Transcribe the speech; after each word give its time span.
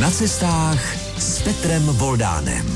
Na 0.00 0.10
cestách 0.10 0.96
s 1.18 1.42
Petrem 1.42 1.82
Voldánem. 1.82 2.66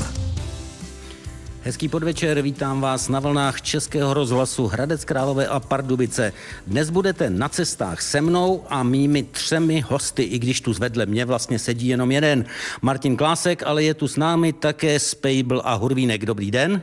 Hezký 1.61 1.87
podvečer, 1.87 2.41
vítám 2.41 2.81
vás 2.81 3.09
na 3.09 3.19
vlnách 3.19 3.61
Českého 3.61 4.13
rozhlasu 4.13 4.67
Hradec 4.67 5.05
Králové 5.05 5.47
a 5.47 5.59
Pardubice. 5.59 6.33
Dnes 6.67 6.89
budete 6.89 7.29
na 7.29 7.49
cestách 7.49 8.01
se 8.01 8.21
mnou 8.21 8.65
a 8.69 8.83
mými 8.83 9.23
třemi 9.23 9.81
hosty, 9.81 10.23
i 10.23 10.39
když 10.39 10.61
tu 10.61 10.73
zvedle 10.73 11.05
mě 11.05 11.25
vlastně 11.25 11.59
sedí 11.59 11.87
jenom 11.87 12.11
jeden. 12.11 12.45
Martin 12.81 13.17
Klásek, 13.17 13.63
ale 13.63 13.83
je 13.83 13.93
tu 13.93 14.07
s 14.07 14.17
námi 14.17 14.53
také 14.53 14.99
Spejbl 14.99 15.61
a 15.65 15.73
Hurvínek. 15.73 16.25
Dobrý 16.25 16.51
den. 16.51 16.81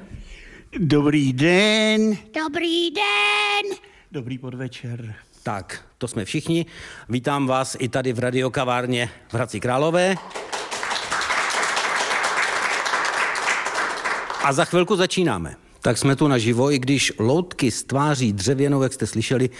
Dobrý 0.79 1.33
den. 1.33 2.17
Dobrý 2.35 2.91
den. 2.91 3.77
Dobrý 4.13 4.39
podvečer. 4.39 5.15
Tak, 5.49 5.81
to 5.99 6.09
jsme 6.09 6.25
všichni. 6.25 6.67
Vítám 7.09 7.47
vás 7.47 7.77
i 7.81 7.89
tady 7.89 8.13
v 8.13 8.19
radiokavárně 8.19 9.11
v 9.29 9.35
Hradci 9.35 9.61
Králové. 9.61 10.15
A 14.45 14.53
za 14.53 14.65
chvilku 14.65 14.97
začínáme. 14.97 15.57
Tak 15.83 15.99
jsme 15.99 16.17
tu 16.17 16.29
naživo, 16.29 16.73
i 16.73 16.79
když 16.79 17.13
loutky 17.19 17.71
z 17.71 17.83
tváří 17.83 18.33
dřevěnou, 18.33 18.83
jak 18.83 18.93
jste 18.93 19.07
slyšeli 19.07 19.51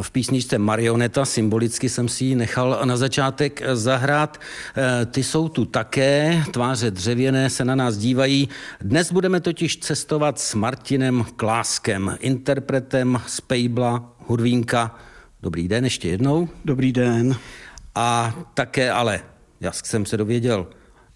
v 0.00 0.10
písničce 0.10 0.58
Marioneta, 0.58 1.24
symbolicky 1.24 1.88
jsem 1.88 2.08
si 2.08 2.24
ji 2.24 2.34
nechal 2.34 2.80
na 2.84 2.96
začátek 2.96 3.62
zahrát. 3.72 4.40
Eh, 4.76 5.06
ty 5.06 5.24
jsou 5.24 5.48
tu 5.48 5.64
také, 5.64 6.44
tváře 6.52 6.90
dřevěné 6.90 7.50
se 7.50 7.64
na 7.64 7.74
nás 7.74 7.96
dívají. 7.96 8.48
Dnes 8.80 9.12
budeme 9.12 9.40
totiž 9.40 9.76
cestovat 9.76 10.38
s 10.38 10.54
Martinem 10.54 11.26
Kláskem, 11.36 12.16
interpretem 12.20 13.20
z 13.26 13.40
Pejbla, 13.40 14.12
Hurvínka. 14.26 14.98
Dobrý 15.42 15.68
den 15.68 15.84
ještě 15.84 16.08
jednou. 16.08 16.48
Dobrý 16.64 16.92
den. 16.92 17.36
A 17.94 18.34
také 18.54 18.90
ale, 18.90 19.20
já 19.60 19.72
jsem 19.72 20.06
se 20.06 20.16
dověděl, 20.16 20.66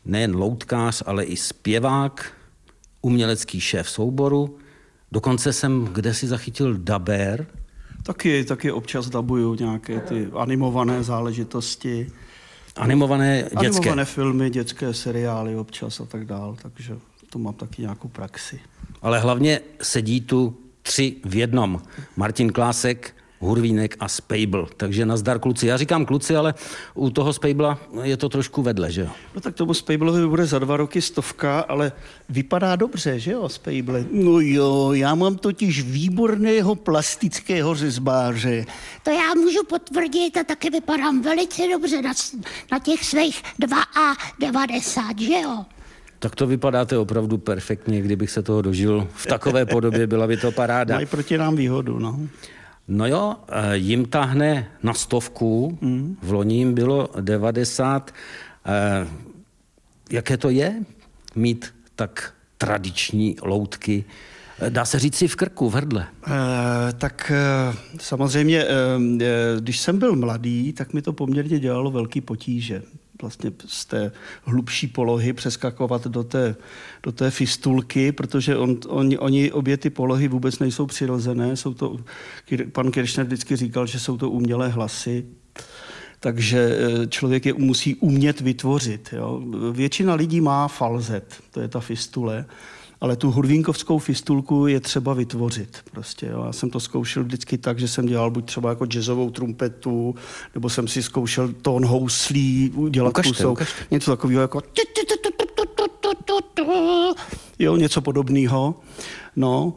nejen 0.05 0.37
loutkář, 0.37 1.03
ale 1.07 1.25
i 1.25 1.37
zpěvák, 1.37 2.33
umělecký 3.03 3.61
šéf 3.61 3.91
souboru. 3.91 4.59
Dokonce 5.13 5.53
jsem 5.53 5.85
kde 5.85 6.15
si 6.15 6.27
zachytil 6.27 6.75
daber. 6.79 7.47
Taky, 8.03 8.45
taky 8.45 8.73
občas 8.73 9.09
dabuju 9.09 9.55
nějaké 9.55 10.01
ty 10.01 10.29
animované 10.37 11.03
záležitosti. 11.03 12.07
Animované 12.77 13.43
dětské. 13.43 13.67
Animované 13.67 14.05
filmy, 14.05 14.51
dětské 14.51 14.95
seriály 14.95 15.57
občas 15.57 16.01
a 16.01 16.07
tak 16.07 16.25
dál, 16.25 16.57
takže 16.63 16.97
to 17.31 17.39
mám 17.39 17.55
taky 17.55 17.83
nějakou 17.83 18.09
praxi. 18.09 18.61
Ale 19.03 19.21
hlavně 19.21 19.61
sedí 19.83 20.21
tu 20.21 20.57
tři 20.83 21.17
v 21.25 21.35
jednom. 21.35 21.83
Martin 22.17 22.53
Klásek, 22.53 23.15
Hurvínek 23.43 23.97
a 24.01 24.09
Spejbl. 24.09 24.69
Takže 24.77 25.07
nazdar 25.07 25.39
kluci. 25.39 25.67
Já 25.67 25.77
říkám 25.77 26.07
kluci, 26.07 26.37
ale 26.37 26.55
u 26.95 27.11
toho 27.11 27.33
Spejbla 27.33 27.79
je 28.03 28.17
to 28.17 28.29
trošku 28.29 28.63
vedle, 28.63 28.93
že 28.93 29.01
jo? 29.01 29.09
No 29.35 29.41
tak 29.41 29.55
tomu 29.55 29.75
Spejblovi 29.75 30.27
bude 30.27 30.47
za 30.47 30.59
dva 30.59 30.77
roky 30.77 31.03
stovka, 31.03 31.61
ale 31.61 31.93
vypadá 32.29 32.77
dobře, 32.77 33.19
že 33.19 33.33
jo, 33.33 33.49
Spejble? 33.49 34.05
No 34.11 34.41
jo, 34.41 34.93
já 34.93 35.15
mám 35.15 35.37
totiž 35.37 35.83
výborného 35.83 36.75
plastického 36.75 37.75
řezbáře. 37.75 38.65
To 39.03 39.11
já 39.11 39.35
můžu 39.35 39.65
potvrdit 39.69 40.37
a 40.37 40.45
taky 40.45 40.71
vypadám 40.71 41.23
velice 41.23 41.63
dobře 41.73 42.03
na, 42.03 42.13
na 42.73 42.79
těch 42.79 43.05
svých 43.05 43.43
2 43.59 43.83
a 43.83 44.15
90, 44.41 45.19
že 45.19 45.41
jo? 45.41 45.65
Tak 46.19 46.35
to 46.35 46.47
vypadáte 46.47 46.99
opravdu 46.99 47.39
perfektně, 47.39 48.03
kdybych 48.03 48.31
se 48.31 48.43
toho 48.43 48.63
dožil. 48.63 49.09
V 49.15 49.27
takové 49.27 49.67
podobě 49.67 50.07
byla 50.07 50.27
by 50.27 50.37
to 50.37 50.53
paráda. 50.53 50.95
Mají 50.95 51.07
proti 51.07 51.39
nám 51.39 51.57
výhodu, 51.57 51.99
no. 51.99 52.21
No 52.89 53.07
jo, 53.07 53.37
eh, 53.49 53.77
jim 53.77 54.05
tahne 54.05 54.71
na 54.83 54.95
stovku, 54.95 55.79
mm. 55.81 56.17
v 56.23 56.33
loni 56.33 56.57
jim 56.57 56.75
bylo 56.75 57.09
90. 57.21 58.11
Eh, 58.67 59.09
jaké 60.11 60.37
to 60.37 60.51
je 60.51 60.75
mít 61.35 61.75
tak 61.97 62.35
tradiční 62.59 63.37
loutky? 63.43 64.05
Eh, 64.61 64.71
dá 64.71 64.85
se 64.85 64.99
říct 64.99 65.17
si 65.17 65.29
v 65.29 65.37
krku, 65.37 65.71
v 65.71 65.75
hrdle. 65.75 66.07
E, 66.27 66.93
tak 66.93 67.33
e, 67.35 67.77
samozřejmě, 68.01 68.65
e, 68.65 68.69
když 69.61 69.79
jsem 69.79 69.99
byl 69.99 70.17
mladý, 70.17 70.73
tak 70.73 70.93
mi 70.93 71.03
to 71.03 71.13
poměrně 71.13 71.59
dělalo 71.59 71.91
velký 71.91 72.21
potíže 72.21 72.83
vlastně 73.23 73.53
z 73.67 73.85
té 73.85 74.13
hlubší 74.45 74.87
polohy 74.87 75.33
přeskakovat 75.33 76.07
do 76.07 76.25
té, 76.25 76.57
do 77.03 77.13
té 77.13 77.31
fistulky, 77.31 78.13
protože 78.13 78.57
on, 78.57 78.77
on, 78.89 79.11
oni 79.19 79.53
obě 79.53 79.77
ty 79.77 79.91
polohy 79.91 80.29
vůbec 80.29 80.59
nejsou 80.59 80.87
přirozené. 80.87 81.57
Jsou 81.57 81.75
to, 81.75 81.97
pan 82.73 82.91
Kirchner 82.91 83.27
vždycky 83.27 83.57
říkal, 83.57 83.87
že 83.87 84.01
jsou 84.01 84.17
to 84.17 84.31
umělé 84.31 84.69
hlasy, 84.69 85.27
takže 86.21 86.79
eh, 86.79 87.07
člověk 87.07 87.47
je 87.47 87.55
musí 87.55 87.95
umět 87.95 88.41
vytvořit. 88.41 89.09
Jo. 89.13 89.43
Většina 89.73 90.15
lidí 90.15 90.41
má 90.41 90.69
falzet, 90.69 91.35
to 91.51 91.61
je 91.61 91.69
ta 91.69 91.81
fistule, 91.81 92.45
ale 93.03 93.17
tu 93.17 93.31
hurvínkovskou 93.31 93.99
fistulku 93.99 94.67
je 94.67 94.81
třeba 94.81 95.15
vytvořit. 95.15 95.79
Prostě, 95.91 96.27
jo. 96.27 96.45
Já 96.47 96.53
jsem 96.53 96.71
to 96.71 96.81
zkoušel 96.81 97.25
vždycky 97.25 97.59
tak, 97.59 97.79
že 97.79 97.89
jsem 97.89 98.07
dělal 98.07 98.31
buď 98.31 98.45
třeba 98.45 98.69
jako 98.69 98.87
jazzovou 98.87 99.31
trumpetu, 99.31 100.15
nebo 100.55 100.71
jsem 100.71 100.89
si 100.89 101.03
zkoušel 101.03 101.49
tón 101.63 101.87
houslí, 101.87 102.71
udělat 102.75 103.11
ukažte, 103.11 103.31
kusou, 103.31 103.53
ukažte. 103.53 103.85
něco 103.91 104.11
takového 104.11 104.43
jako 104.43 104.63
jo, 107.59 107.77
něco 107.77 108.01
podobného. 108.01 108.75
No, 109.37 109.75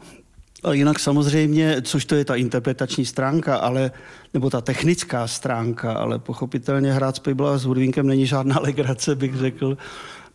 a 0.64 0.72
jinak 0.72 0.98
samozřejmě, 0.98 1.82
což 1.82 2.04
to 2.04 2.14
je 2.14 2.24
ta 2.24 2.34
interpretační 2.34 3.04
stránka, 3.04 3.56
ale, 3.56 3.90
nebo 4.34 4.50
ta 4.50 4.60
technická 4.60 5.26
stránka, 5.26 5.92
ale 5.92 6.18
pochopitelně 6.18 6.92
hrát 6.92 7.16
s 7.16 7.18
Pejbla 7.18 7.58
s 7.58 7.64
Hudvínkem 7.64 8.06
není 8.06 8.26
žádná 8.26 8.58
legrace, 8.62 9.14
bych 9.14 9.36
řekl 9.36 9.76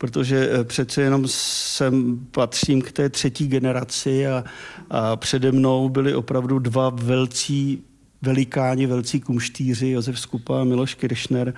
protože 0.02 0.50
eh, 0.52 0.64
přece 0.64 1.02
jenom 1.02 1.28
jsem 1.28 2.20
patřím 2.32 2.82
k 2.82 2.92
té 2.92 3.10
třetí 3.10 3.48
generaci 3.48 4.28
a, 4.28 4.44
a 4.90 5.16
přede 5.16 5.52
mnou 5.52 5.90
byli 5.90 6.16
opravdu 6.16 6.60
dva 6.60 6.90
velcí 6.90 7.84
velikáni, 8.22 8.86
velcí 8.86 9.20
kumštýři, 9.20 9.90
Josef 9.90 10.20
Skupa 10.20 10.62
a 10.62 10.64
Miloš 10.64 10.94
Kiršner. 10.96 11.54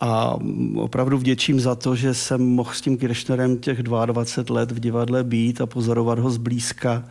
A 0.00 0.36
opravdu 0.76 1.18
vděčím 1.18 1.60
za 1.60 1.74
to, 1.74 1.96
že 1.96 2.14
jsem 2.14 2.42
mohl 2.42 2.72
s 2.72 2.80
tím 2.80 2.98
Kiršnerem 2.98 3.58
těch 3.58 3.82
22 3.82 4.54
let 4.54 4.72
v 4.72 4.80
divadle 4.80 5.24
být 5.24 5.60
a 5.60 5.66
pozorovat 5.66 6.18
ho 6.18 6.30
zblízka, 6.30 7.04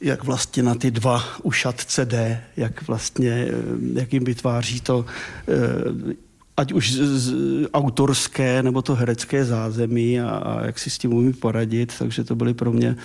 jak 0.00 0.24
vlastně 0.24 0.62
na 0.62 0.74
ty 0.74 0.90
dva 0.90 1.24
ušatce 1.42 2.04
jde, 2.04 2.42
jak 2.56 2.88
vlastně, 2.88 3.30
eh, 3.30 4.00
jak 4.00 4.12
jim 4.12 4.24
vytváří 4.24 4.80
to 4.80 5.04
eh, 5.48 6.14
ať 6.56 6.72
už 6.72 6.92
z, 6.92 6.96
z, 6.98 7.34
autorské 7.74 8.62
nebo 8.62 8.82
to 8.82 8.94
herecké 8.94 9.44
zázemí 9.44 10.20
a, 10.20 10.30
a 10.30 10.66
jak 10.66 10.78
si 10.78 10.90
s 10.90 10.98
tím 10.98 11.14
umí 11.14 11.32
poradit, 11.32 11.94
takže 11.98 12.24
to 12.24 12.34
byly 12.34 12.54
pro 12.54 12.72
mě 12.72 12.96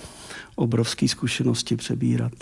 obrovské 0.56 1.08
zkušenosti 1.08 1.76
přebírat. 1.76 2.32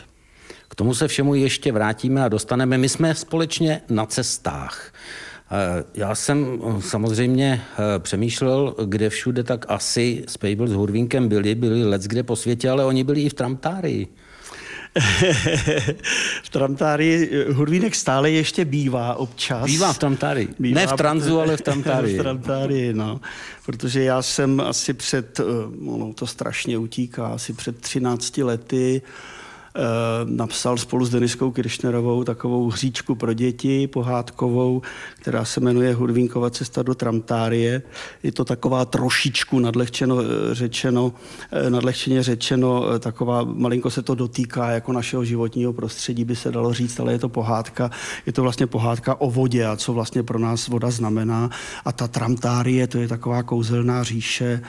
K 0.68 0.74
tomu 0.74 0.94
se 0.94 1.08
všemu 1.08 1.34
ještě 1.34 1.72
vrátíme 1.72 2.24
a 2.24 2.28
dostaneme. 2.28 2.78
My 2.78 2.88
jsme 2.88 3.14
společně 3.14 3.80
na 3.88 4.06
cestách. 4.06 4.92
Eh, 5.50 5.84
já 5.94 6.14
jsem 6.14 6.62
eh, 6.62 6.82
samozřejmě 6.82 7.62
eh, 7.72 7.98
přemýšlel, 7.98 8.74
kde 8.84 9.10
všude 9.10 9.42
tak 9.42 9.66
asi 9.68 10.24
s 10.28 10.36
Pejbl 10.36 10.68
s 10.68 10.72
Hurvínkem 10.72 11.28
byli, 11.28 11.54
byli 11.54 11.84
let 11.84 12.02
kde 12.02 12.22
po 12.22 12.36
světě, 12.36 12.70
ale 12.70 12.84
oni 12.84 13.04
byli 13.04 13.20
i 13.20 13.28
v 13.28 13.34
Tramtárii. 13.34 14.08
v 16.42 16.48
Tramtári 16.50 17.30
Hurvínek 17.52 17.94
stále 17.94 18.30
ještě 18.30 18.64
bývá 18.64 19.14
občas. 19.14 19.64
Bývá 19.64 19.92
v 19.92 19.98
Tramtári. 19.98 20.48
Bývá, 20.58 20.80
ne 20.80 20.86
v 20.86 20.92
Tranzu, 20.92 21.40
ale 21.40 21.56
v 21.56 21.60
Tramtári. 21.60 22.14
v 22.18 22.22
Tramtári, 22.22 22.94
no. 22.94 23.20
Protože 23.66 24.02
já 24.02 24.22
jsem 24.22 24.60
asi 24.60 24.94
před, 24.94 25.40
ono 25.86 26.12
to 26.12 26.26
strašně 26.26 26.78
utíká, 26.78 27.26
asi 27.26 27.52
před 27.52 27.80
13 27.80 28.38
lety 28.38 29.02
Eh, 29.02 29.35
napsal 30.24 30.76
spolu 30.76 31.04
s 31.04 31.10
Deniskou 31.10 31.50
Kiršnerovou 31.50 32.24
takovou 32.24 32.70
hříčku 32.70 33.14
pro 33.14 33.32
děti 33.32 33.86
pohádkovou, 33.86 34.82
která 35.20 35.44
se 35.44 35.60
jmenuje 35.60 35.94
Hudvínkova 35.94 36.50
cesta 36.50 36.82
do 36.82 36.94
Tramtárie. 36.94 37.82
Je 38.22 38.32
to 38.32 38.44
taková 38.44 38.84
trošičku 38.84 39.58
nadlehčeno 39.58 40.20
eh, 40.20 40.54
řečeno, 40.54 41.12
eh, 41.52 41.70
nadlehčeně 41.70 42.22
řečeno, 42.22 42.98
taková, 42.98 43.44
malinko 43.44 43.90
se 43.90 44.02
to 44.02 44.14
dotýká 44.14 44.70
jako 44.70 44.92
našeho 44.92 45.24
životního 45.24 45.72
prostředí, 45.72 46.24
by 46.24 46.36
se 46.36 46.52
dalo 46.52 46.72
říct, 46.72 47.00
ale 47.00 47.12
je 47.12 47.18
to 47.18 47.28
pohádka. 47.28 47.90
Je 48.26 48.32
to 48.32 48.42
vlastně 48.42 48.66
pohádka 48.66 49.20
o 49.20 49.30
vodě 49.30 49.66
a 49.66 49.76
co 49.76 49.92
vlastně 49.92 50.22
pro 50.22 50.38
nás 50.38 50.68
voda 50.68 50.90
znamená. 50.90 51.50
A 51.84 51.92
ta 51.92 52.08
Tramtárie, 52.08 52.86
to 52.86 52.98
je 52.98 53.08
taková 53.08 53.42
kouzelná 53.42 54.02
říše, 54.02 54.62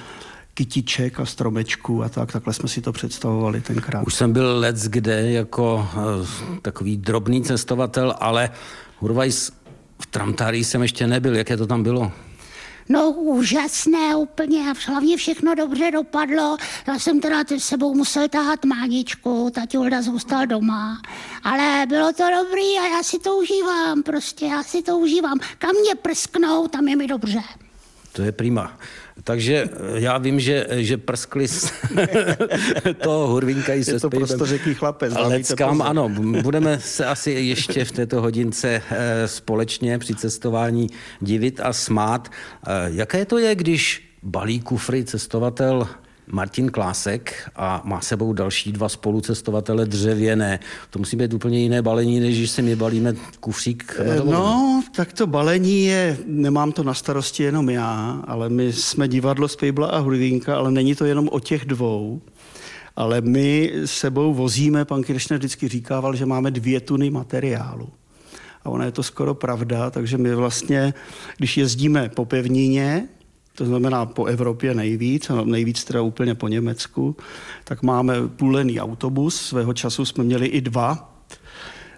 kytiček 0.58 1.20
a 1.20 1.26
stromečků 1.26 2.04
a 2.04 2.10
tak. 2.10 2.32
Takhle 2.32 2.54
jsme 2.54 2.70
si 2.70 2.82
to 2.82 2.92
představovali 2.92 3.62
tenkrát. 3.62 4.08
Už 4.08 4.14
jsem 4.14 4.34
byl 4.34 4.60
let 4.60 4.76
kde 4.76 5.32
jako 5.32 5.90
uh, 5.96 6.60
takový 6.62 6.98
drobný 6.98 7.44
cestovatel, 7.44 8.16
ale 8.20 8.50
Hurvajs 9.00 9.52
v 10.02 10.06
Tramtárii 10.06 10.64
jsem 10.64 10.82
ještě 10.82 11.08
nebyl. 11.08 11.36
Jaké 11.36 11.58
to 11.58 11.68
tam 11.68 11.84
bylo? 11.84 12.12
No 12.90 13.12
úžasné 13.12 14.16
úplně 14.16 14.72
a 14.72 14.92
hlavně 14.92 15.18
všechno 15.18 15.56
dobře 15.56 15.92
dopadlo. 15.92 16.58
Já 16.88 17.00
jsem 17.00 17.22
teda 17.22 17.44
s 17.58 17.64
sebou 17.64 17.94
musel 17.94 18.28
tahat 18.28 18.66
máničku, 18.66 19.52
taťulda 19.54 20.02
zůstal 20.02 20.48
doma. 20.48 21.02
Ale 21.44 21.86
bylo 21.90 22.14
to 22.14 22.24
dobrý 22.24 22.80
a 22.82 22.98
já 22.98 23.04
si 23.04 23.20
to 23.20 23.38
užívám 23.38 24.04
prostě, 24.04 24.46
já 24.46 24.64
si 24.64 24.82
to 24.82 24.98
užívám. 24.98 25.40
Kam 25.58 25.72
mě 25.82 25.96
prsknou, 25.96 26.68
tam 26.68 26.88
je 26.88 26.96
mi 26.96 27.08
dobře. 27.08 27.40
To 28.14 28.22
je 28.22 28.32
prima. 28.32 28.78
Takže 29.28 29.70
eh, 29.72 30.00
já 30.00 30.18
vím, 30.18 30.40
že, 30.40 30.68
že 30.72 30.98
prskli 30.98 31.48
z 31.48 31.74
toho 33.04 33.28
hurvinka 33.28 33.74
se 33.84 33.92
Je 33.92 34.00
to 34.00 34.10
prostě 34.10 34.46
řeký 34.46 34.74
chlapec. 34.74 35.14
Leckám, 35.18 35.82
ano, 35.82 36.10
budeme 36.42 36.80
se 36.80 37.06
asi 37.06 37.32
ještě 37.32 37.86
v 37.86 37.92
této 37.92 38.22
hodince 38.22 38.82
eh, 38.90 39.28
společně 39.28 40.00
při 40.00 40.16
cestování 40.16 40.88
divit 41.20 41.60
a 41.64 41.74
smát. 41.74 42.32
Eh, 42.68 42.72
jaké 42.86 43.26
to 43.26 43.38
je, 43.38 43.56
když 43.56 44.16
balí 44.24 44.60
kufry 44.60 45.04
cestovatel 45.04 45.88
Martin 46.32 46.70
Klásek 46.70 47.50
a 47.56 47.82
má 47.86 48.02
sebou 48.02 48.34
další 48.34 48.72
dva 48.72 48.90
spolucestovatele 48.90 49.86
dřevěné. 49.86 50.60
To 50.90 51.00
musí 51.00 51.18
být 51.18 51.34
úplně 51.34 51.60
jiné 51.60 51.82
balení, 51.82 52.20
než 52.20 52.38
když 52.38 52.52
si 52.52 52.62
my 52.62 52.76
balíme 52.76 53.14
kufřík. 53.40 54.00
No, 54.24 54.84
tak 54.96 55.14
to 55.14 55.28
balení 55.28 55.86
je, 55.86 56.18
nemám 56.26 56.72
to 56.72 56.84
na 56.84 56.94
starosti 56.94 57.44
jenom 57.44 57.70
já, 57.70 58.24
ale 58.28 58.50
my 58.50 58.74
jsme 58.74 59.08
divadlo 59.08 59.48
Spejbla 59.48 59.88
a 59.88 60.00
Hrudínka, 60.00 60.58
ale 60.58 60.72
není 60.72 60.96
to 60.96 61.06
jenom 61.06 61.30
o 61.32 61.40
těch 61.40 61.66
dvou. 61.66 62.22
Ale 62.96 63.22
my 63.22 63.74
sebou 63.86 64.34
vozíme, 64.34 64.86
pan 64.86 65.04
Kiršner 65.04 65.40
vždycky 65.40 65.68
říkával, 65.68 66.16
že 66.16 66.26
máme 66.26 66.52
dvě 66.52 66.80
tuny 66.80 67.10
materiálu. 67.10 67.90
A 68.64 68.70
ona 68.70 68.86
je 68.86 68.92
to 68.92 69.04
skoro 69.04 69.34
pravda, 69.34 69.90
takže 69.90 70.18
my 70.18 70.36
vlastně, 70.36 70.94
když 71.38 71.58
jezdíme 71.58 72.10
po 72.10 72.26
pevnině, 72.26 73.08
to 73.58 73.66
znamená 73.66 74.06
po 74.06 74.26
Evropě 74.26 74.74
nejvíc, 74.74 75.30
a 75.30 75.42
nejvíc 75.46 75.84
teda 75.84 76.02
úplně 76.02 76.36
po 76.36 76.48
Německu, 76.48 77.16
tak 77.64 77.84
máme 77.84 78.28
půlený 78.28 78.80
autobus, 78.80 79.36
svého 79.36 79.74
času 79.74 80.06
jsme 80.06 80.24
měli 80.24 80.46
i 80.46 80.62
dva, 80.62 81.14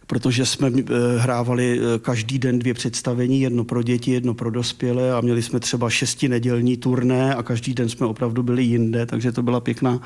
protože 0.08 0.46
jsme 0.46 0.72
eh, 0.78 0.84
hrávali 1.18 1.80
eh, 1.80 2.00
každý 2.00 2.40
den 2.40 2.60
dvě 2.60 2.74
představení, 2.74 3.42
jedno 3.42 3.64
pro 3.64 3.84
děti, 3.84 4.12
jedno 4.12 4.34
pro 4.34 4.52
dospělé 4.52 5.14
a 5.14 5.22
měli 5.22 5.42
jsme 5.42 5.60
třeba 5.60 5.90
šesti 5.90 6.30
nedělní 6.30 6.78
turné 6.78 7.36
a 7.36 7.44
každý 7.44 7.74
den 7.74 7.90
jsme 7.90 8.08
opravdu 8.08 8.44
byli 8.44 8.64
jinde, 8.64 9.06
takže 9.06 9.32
to 9.32 9.44
byla 9.44 9.60
pěkná, 9.60 10.02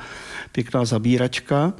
pěkná 0.52 0.84
zabíračka. 0.84 1.72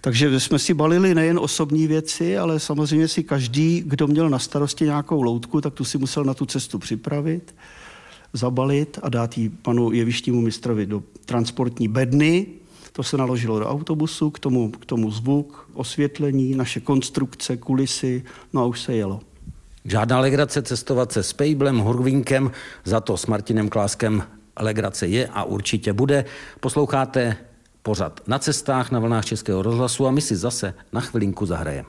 Takže 0.00 0.40
jsme 0.40 0.58
si 0.58 0.74
balili 0.74 1.14
nejen 1.14 1.38
osobní 1.38 1.86
věci, 1.86 2.38
ale 2.38 2.60
samozřejmě 2.60 3.08
si 3.08 3.22
každý, 3.22 3.82
kdo 3.86 4.06
měl 4.06 4.30
na 4.30 4.38
starosti 4.38 4.84
nějakou 4.84 5.22
loutku, 5.22 5.60
tak 5.60 5.74
tu 5.74 5.84
si 5.84 5.98
musel 5.98 6.24
na 6.24 6.34
tu 6.34 6.46
cestu 6.46 6.78
připravit 6.78 7.54
zabalit 8.32 8.98
a 9.02 9.08
dát 9.08 9.38
ji 9.38 9.48
panu 9.48 9.92
jevištnímu 9.92 10.40
mistrovi 10.40 10.86
do 10.86 11.02
transportní 11.24 11.88
bedny. 11.88 12.46
To 12.92 13.02
se 13.02 13.16
naložilo 13.16 13.58
do 13.58 13.68
autobusu, 13.68 14.30
k 14.30 14.38
tomu, 14.38 14.70
k 14.70 14.86
tomu 14.86 15.10
zvuk, 15.10 15.68
osvětlení, 15.74 16.54
naše 16.54 16.80
konstrukce, 16.80 17.56
kulisy, 17.56 18.24
no 18.52 18.62
a 18.62 18.64
už 18.64 18.80
se 18.80 18.94
jelo. 18.94 19.20
Žádná 19.84 20.20
legrace 20.20 20.62
cestovat 20.62 21.12
se 21.12 21.22
s 21.22 21.32
Pejblem, 21.32 21.78
Hurvínkem, 21.78 22.50
za 22.84 23.00
to 23.00 23.16
s 23.16 23.26
Martinem 23.26 23.68
Kláskem 23.68 24.22
legrace 24.60 25.06
je 25.06 25.28
a 25.28 25.44
určitě 25.44 25.92
bude. 25.92 26.24
Posloucháte 26.60 27.36
pořad 27.82 28.20
na 28.26 28.38
cestách 28.38 28.90
na 28.90 28.98
vlnách 28.98 29.24
Českého 29.24 29.62
rozhlasu 29.62 30.06
a 30.06 30.10
my 30.10 30.20
si 30.20 30.36
zase 30.36 30.74
na 30.92 31.00
chvilinku 31.00 31.46
zahrajeme. 31.46 31.88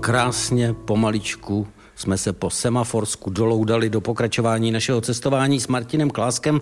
Krásně, 0.00 0.72
pomaličku, 0.72 1.66
jsme 1.96 2.18
se 2.18 2.32
po 2.32 2.50
Semaforsku 2.50 3.30
doloudali 3.30 3.90
do 3.90 4.00
pokračování 4.00 4.72
našeho 4.72 5.00
cestování 5.00 5.60
s 5.60 5.68
Martinem 5.68 6.10
Kláskem. 6.10 6.60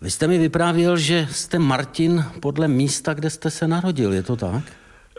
Vy 0.00 0.10
jste 0.10 0.26
mi 0.26 0.38
vyprávěl, 0.38 0.96
že 0.96 1.28
jste 1.30 1.58
Martin 1.58 2.24
podle 2.40 2.68
místa, 2.68 3.14
kde 3.14 3.30
jste 3.30 3.50
se 3.50 3.68
narodil, 3.68 4.12
je 4.12 4.22
to 4.22 4.36
tak? 4.36 4.64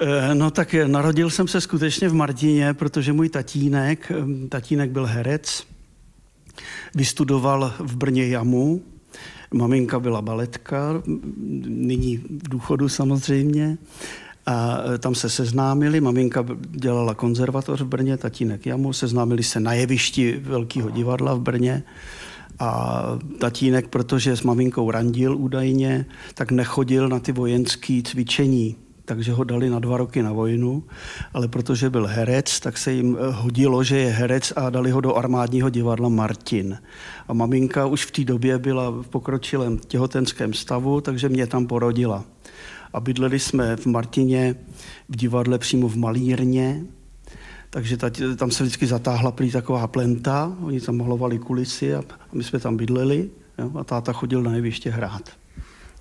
Eh, 0.02 0.36
no 0.36 0.52
tak 0.52 0.76
narodil 0.88 1.30
jsem 1.30 1.48
se 1.48 1.62
skutečně 1.62 2.10
v 2.10 2.14
Martině, 2.14 2.74
protože 2.74 3.14
můj 3.14 3.30
tatínek, 3.30 4.12
eh, 4.12 4.48
tatínek 4.48 4.90
byl 4.90 5.06
herec, 5.06 5.64
vystudoval 6.96 7.74
v 7.80 7.96
Brně 7.96 8.28
jamu, 8.28 8.82
maminka 9.54 10.00
byla 10.00 10.22
baletka, 10.22 11.04
nyní 11.68 12.18
v 12.18 12.50
důchodu 12.50 12.90
samozřejmě, 12.90 13.78
a 14.52 14.84
e, 14.96 14.98
tam 14.98 15.16
se 15.16 15.30
seznámili, 15.30 16.02
maminka 16.02 16.46
dělala 16.70 17.14
konzervatoř 17.14 17.82
v 17.82 17.86
Brně, 17.86 18.18
tatínek 18.18 18.66
jamu, 18.66 18.94
seznámili 18.94 19.44
se 19.44 19.60
na 19.60 19.74
jevišti 19.74 20.40
Velkého 20.44 20.90
divadla 20.90 21.34
v 21.34 21.42
Brně. 21.42 21.84
A 22.60 23.04
tatínek, 23.40 23.88
protože 23.88 24.38
s 24.38 24.44
maminkou 24.44 24.92
randil 24.92 25.38
údajně, 25.38 26.06
tak 26.34 26.52
nechodil 26.52 27.10
na 27.10 27.20
ty 27.20 27.32
vojenské 27.32 28.02
cvičení, 28.06 28.76
takže 29.06 29.34
ho 29.34 29.44
dali 29.44 29.70
na 29.70 29.80
dva 29.80 29.98
roky 29.98 30.24
na 30.24 30.32
vojnu, 30.32 30.84
ale 31.34 31.48
protože 31.48 31.90
byl 31.90 32.08
herec, 32.08 32.60
tak 32.60 32.78
se 32.78 32.92
jim 32.92 33.18
e, 33.20 33.32
hodilo, 33.32 33.84
že 33.84 33.98
je 33.98 34.12
herec 34.12 34.54
a 34.56 34.70
dali 34.70 34.92
ho 34.92 35.02
do 35.02 35.16
armádního 35.16 35.70
divadla 35.70 36.10
Martin. 36.10 36.78
A 37.28 37.34
maminka 37.34 37.86
už 37.86 38.06
v 38.06 38.12
té 38.12 38.24
době 38.24 38.58
byla 38.58 38.90
v 38.90 39.08
pokročilém 39.10 39.78
těhotenském 39.78 40.54
stavu, 40.54 41.02
takže 41.02 41.30
mě 41.30 41.48
tam 41.48 41.68
porodila 41.68 42.26
a 42.94 43.00
bydleli 43.00 43.40
jsme 43.40 43.76
v 43.76 43.86
Martině, 43.86 44.56
v 45.10 45.16
divadle 45.16 45.58
přímo 45.58 45.88
v 45.88 45.96
Malírně, 45.96 46.84
takže 47.70 47.98
tam 48.38 48.52
se 48.52 48.64
vždycky 48.64 48.88
zatáhla 48.88 49.32
prý 49.32 49.52
taková 49.52 49.88
plenta, 49.88 50.58
oni 50.62 50.82
tam 50.82 50.98
malovali 50.98 51.40
kulisy 51.40 51.96
a 51.96 52.04
my 52.34 52.44
jsme 52.44 52.60
tam 52.60 52.78
bydleli. 52.78 53.30
Jo, 53.60 53.72
a 53.80 53.84
táta 53.84 54.14
chodil 54.14 54.44
na 54.44 54.56
jeviště 54.56 54.90
hrát. 54.90 55.30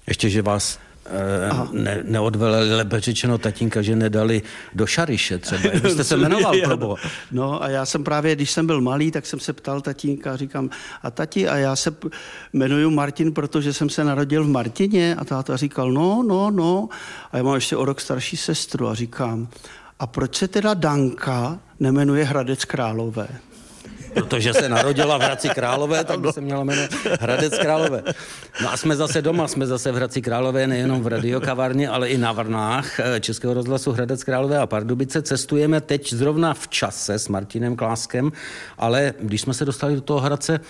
Ještě, 0.06 0.30
že 0.30 0.42
vás 0.42 0.78
Eh, 1.06 1.66
ne, 1.72 2.00
neodveleli, 2.04 2.76
lépe 2.76 3.00
řečeno 3.00 3.38
tatínka, 3.38 3.82
že 3.82 3.96
nedali 3.96 4.42
do 4.74 4.86
Šariše 4.86 5.38
třeba. 5.38 5.70
Vy 5.82 5.90
jste 5.90 6.04
se 6.04 6.16
jmenoval, 6.16 6.54
probo. 6.64 6.96
No 7.32 7.62
a 7.62 7.68
já 7.68 7.86
jsem 7.86 8.04
právě, 8.04 8.36
když 8.36 8.50
jsem 8.50 8.66
byl 8.66 8.80
malý, 8.80 9.10
tak 9.10 9.26
jsem 9.26 9.40
se 9.40 9.52
ptal 9.52 9.80
tatínka, 9.80 10.36
říkám, 10.36 10.70
a 11.02 11.10
tati, 11.10 11.48
a 11.48 11.56
já 11.56 11.76
se 11.76 11.94
jmenuji 12.52 12.90
Martin, 12.90 13.32
protože 13.32 13.72
jsem 13.72 13.90
se 13.90 14.04
narodil 14.04 14.44
v 14.44 14.48
Martině 14.48 15.14
a 15.14 15.24
táta 15.24 15.56
říkal, 15.56 15.92
no, 15.92 16.22
no, 16.26 16.50
no. 16.50 16.88
A 17.32 17.36
já 17.36 17.42
mám 17.42 17.54
ještě 17.54 17.76
o 17.76 17.84
rok 17.84 18.00
starší 18.00 18.36
sestru 18.36 18.88
a 18.88 18.94
říkám, 18.94 19.48
a 19.98 20.06
proč 20.06 20.36
se 20.36 20.48
teda 20.48 20.74
Danka 20.74 21.58
nemenuje 21.80 22.24
Hradec 22.24 22.64
Králové? 22.64 23.28
Protože 24.14 24.54
se 24.54 24.68
narodila 24.68 25.18
v 25.18 25.20
Hradci 25.20 25.48
Králové, 25.48 26.04
tak 26.04 26.20
by 26.20 26.32
se 26.32 26.40
měla 26.40 26.64
jmenovat 26.64 26.90
Hradec 27.20 27.58
Králové. 27.58 28.02
No 28.62 28.72
a 28.72 28.76
jsme 28.76 28.96
zase 28.96 29.22
doma, 29.22 29.48
jsme 29.48 29.66
zase 29.66 29.92
v 29.92 29.94
Hradci 29.94 30.22
Králové, 30.22 30.66
nejenom 30.66 31.02
v 31.02 31.06
radiokavárně, 31.06 31.88
ale 31.88 32.08
i 32.08 32.18
na 32.18 32.32
Vrnách 32.32 33.00
eh, 33.00 33.20
Českého 33.20 33.54
rozhlasu 33.54 33.92
Hradec 33.92 34.24
Králové 34.24 34.58
a 34.58 34.66
Pardubice. 34.66 35.22
Cestujeme 35.22 35.80
teď 35.80 36.12
zrovna 36.12 36.54
v 36.54 36.68
čase 36.68 37.18
s 37.18 37.28
Martinem 37.28 37.76
Kláskem, 37.76 38.32
ale 38.78 39.14
když 39.20 39.40
jsme 39.40 39.54
se 39.54 39.64
dostali 39.64 39.94
do 39.94 40.00
toho 40.00 40.20
Hradce, 40.20 40.60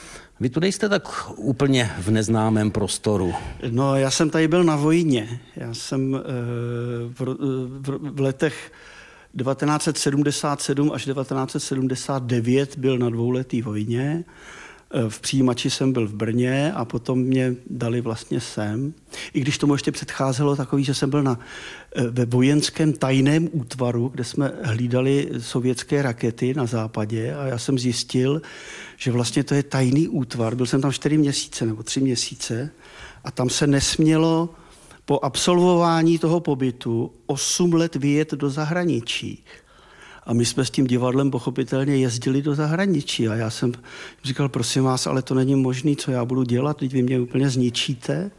vy 0.40 0.50
tu 0.50 0.60
nejste 0.60 0.88
tak 0.88 1.30
úplně 1.36 1.90
v 1.98 2.10
neznámém 2.10 2.70
prostoru. 2.70 3.34
No, 3.70 3.96
já 3.96 4.10
jsem 4.10 4.30
tady 4.30 4.48
byl 4.48 4.64
na 4.64 4.76
vojně. 4.76 5.40
Já 5.56 5.74
jsem 5.74 6.14
e, 6.14 6.18
v, 7.08 7.20
v, 7.80 7.98
v 8.14 8.20
letech 8.20 8.72
1977 9.38 10.92
až 10.92 11.04
1979 11.04 12.78
byl 12.78 12.98
na 12.98 13.10
dvouletý 13.10 13.62
vojně. 13.62 14.24
V 15.08 15.20
přijímači 15.20 15.70
jsem 15.70 15.92
byl 15.92 16.08
v 16.08 16.14
Brně 16.14 16.72
a 16.72 16.84
potom 16.84 17.18
mě 17.18 17.54
dali 17.70 18.00
vlastně 18.00 18.40
sem. 18.40 18.94
I 19.32 19.40
když 19.40 19.58
tomu 19.58 19.74
ještě 19.74 19.92
předcházelo 19.92 20.56
takový, 20.56 20.84
že 20.84 20.94
jsem 20.94 21.10
byl 21.10 21.22
na, 21.22 21.40
eh, 21.96 22.02
ve 22.10 22.26
vojenském 22.26 22.92
tajném 22.92 23.48
útvaru, 23.52 24.08
kde 24.08 24.24
jsme 24.24 24.52
hlídali 24.62 25.28
sovětské 25.38 26.02
rakety 26.02 26.54
na 26.54 26.66
západě 26.66 27.34
a 27.34 27.46
já 27.46 27.58
jsem 27.58 27.78
zjistil, 27.78 28.42
že 28.96 29.12
vlastně 29.12 29.44
to 29.44 29.54
je 29.54 29.62
tajný 29.62 30.08
útvar. 30.08 30.54
Byl 30.54 30.66
jsem 30.66 30.80
tam 30.80 30.92
čtyři 30.92 31.18
měsíce 31.18 31.66
nebo 31.66 31.82
tři 31.82 32.00
měsíce 32.00 32.70
a 33.24 33.30
tam 33.30 33.50
se 33.50 33.66
nesmělo 33.66 34.54
po 35.10 35.18
absolvování 35.22 36.18
toho 36.18 36.40
pobytu 36.40 37.12
8 37.26 37.72
let 37.72 37.96
vyjet 37.96 38.34
do 38.34 38.50
zahraničí. 38.50 39.44
A 40.26 40.32
my 40.32 40.44
jsme 40.44 40.64
s 40.64 40.70
tím 40.70 40.86
divadlem 40.86 41.30
pochopitelně 41.30 41.96
jezdili 41.96 42.42
do 42.42 42.54
zahraničí. 42.54 43.28
A 43.28 43.34
já 43.34 43.50
jsem 43.50 43.72
říkal, 44.24 44.48
prosím 44.48 44.84
vás, 44.84 45.06
ale 45.06 45.22
to 45.22 45.34
není 45.34 45.54
možné, 45.54 45.96
co 45.96 46.10
já 46.10 46.24
budu 46.24 46.42
dělat, 46.42 46.76
teď 46.76 46.92
vy 46.92 47.02
mě 47.02 47.20
úplně 47.20 47.50
zničíte. 47.50 48.30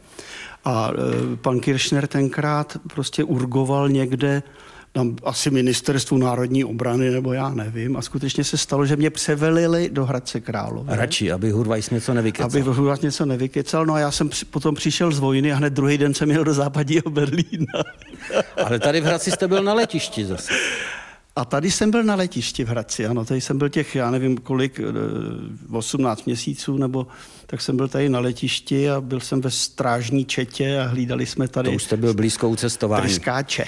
A 0.64 0.90
e, 0.90 1.36
pan 1.36 1.60
Kirchner 1.60 2.06
tenkrát 2.06 2.76
prostě 2.94 3.24
urgoval 3.24 3.88
někde 3.88 4.42
tam 4.92 5.16
asi 5.22 5.50
ministerstvu 5.50 6.18
národní 6.18 6.64
obrany, 6.64 7.10
nebo 7.10 7.32
já 7.32 7.48
nevím. 7.48 7.96
A 7.96 8.02
skutečně 8.02 8.44
se 8.44 8.56
stalo, 8.56 8.86
že 8.86 8.96
mě 8.96 9.10
převelili 9.10 9.90
do 9.92 10.04
Hradce 10.04 10.40
Králové. 10.40 10.96
Radši, 10.96 11.32
aby 11.32 11.50
Hurvajs 11.50 11.90
něco 11.90 12.14
nevykecal. 12.14 12.46
Aby 12.46 12.60
Hurvajs 12.60 13.00
něco 13.00 13.26
nevykecal. 13.26 13.86
No 13.86 13.94
a 13.94 13.98
já 13.98 14.10
jsem 14.10 14.30
potom 14.50 14.74
přišel 14.74 15.12
z 15.12 15.18
vojny 15.18 15.52
a 15.52 15.56
hned 15.56 15.72
druhý 15.72 15.98
den 15.98 16.14
jsem 16.14 16.30
jel 16.30 16.44
do 16.44 16.54
západního 16.54 17.10
Berlína. 17.10 17.72
Ale 18.64 18.78
tady 18.78 19.00
v 19.00 19.04
Hradci 19.04 19.30
jste 19.30 19.48
byl 19.48 19.62
na 19.62 19.74
letišti 19.74 20.26
zase. 20.26 20.52
A 21.36 21.44
tady 21.44 21.70
jsem 21.70 21.90
byl 21.90 22.02
na 22.02 22.14
letišti 22.14 22.64
v 22.64 22.68
Hradci, 22.68 23.06
ano, 23.06 23.24
tady 23.24 23.40
jsem 23.40 23.58
byl 23.58 23.68
těch, 23.68 23.94
já 23.94 24.10
nevím 24.10 24.38
kolik, 24.38 24.80
18 25.72 26.20
eh, 26.20 26.22
měsíců, 26.26 26.76
nebo 26.76 27.06
tak 27.46 27.60
jsem 27.60 27.76
byl 27.76 27.88
tady 27.88 28.08
na 28.08 28.20
letišti 28.20 28.90
a 28.90 29.00
byl 29.00 29.20
jsem 29.20 29.40
ve 29.40 29.50
strážní 29.50 30.24
četě 30.24 30.80
a 30.80 30.86
hlídali 30.86 31.26
jsme 31.26 31.48
tady... 31.48 31.68
To 31.68 31.74
už 31.74 31.82
jste 31.82 31.96
byl 31.96 32.14
blízko 32.14 32.48
u 32.48 32.56
cestování. 32.56 33.02
Tryskáče. 33.02 33.64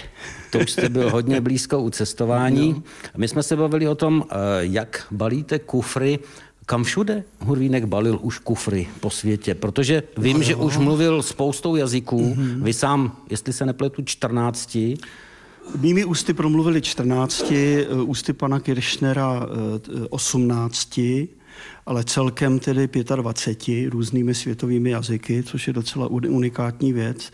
To 0.50 0.58
už 0.58 0.70
jste 0.70 0.88
byl 0.88 1.10
hodně 1.10 1.40
blízko 1.40 1.82
u 1.82 1.90
cestování. 1.90 2.72
No. 2.72 2.82
My 3.16 3.28
jsme 3.28 3.42
se 3.42 3.56
bavili 3.56 3.88
o 3.88 3.94
tom, 3.94 4.24
eh, 4.30 4.34
jak 4.60 5.06
balíte 5.10 5.58
kufry 5.58 6.18
Kam 6.66 6.84
všude 6.84 7.24
Hurvínek 7.40 7.84
balil 7.84 8.18
už 8.22 8.38
kufry 8.38 8.88
po 9.00 9.10
světě? 9.10 9.54
Protože 9.54 10.02
vím, 10.18 10.42
že 10.42 10.54
už 10.54 10.76
mluvil 10.76 11.22
spoustou 11.22 11.76
jazyků. 11.76 12.34
Mm-hmm. 12.34 12.62
Vy 12.62 12.72
sám, 12.72 13.16
jestli 13.30 13.52
se 13.52 13.66
nepletu, 13.66 14.02
14. 14.02 14.78
Mými 15.80 16.04
ústy 16.04 16.34
promluvili 16.34 16.82
14, 16.82 17.52
eh, 17.52 18.02
ústy 18.02 18.32
pana 18.32 18.60
Kiršnera 18.60 19.46
18, 20.10 21.22
eh, 21.22 21.26
ale 21.86 22.04
celkem 22.04 22.58
tedy 22.58 22.88
25 23.16 23.88
různými 23.88 24.34
světovými 24.34 24.90
jazyky, 24.90 25.42
což 25.42 25.66
je 25.66 25.72
docela 25.72 26.06
unikátní 26.06 26.92
věc, 26.92 27.32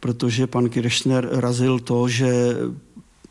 protože 0.00 0.46
pan 0.46 0.68
Kiršner 0.68 1.28
razil 1.32 1.78
to, 1.78 2.08
že 2.08 2.56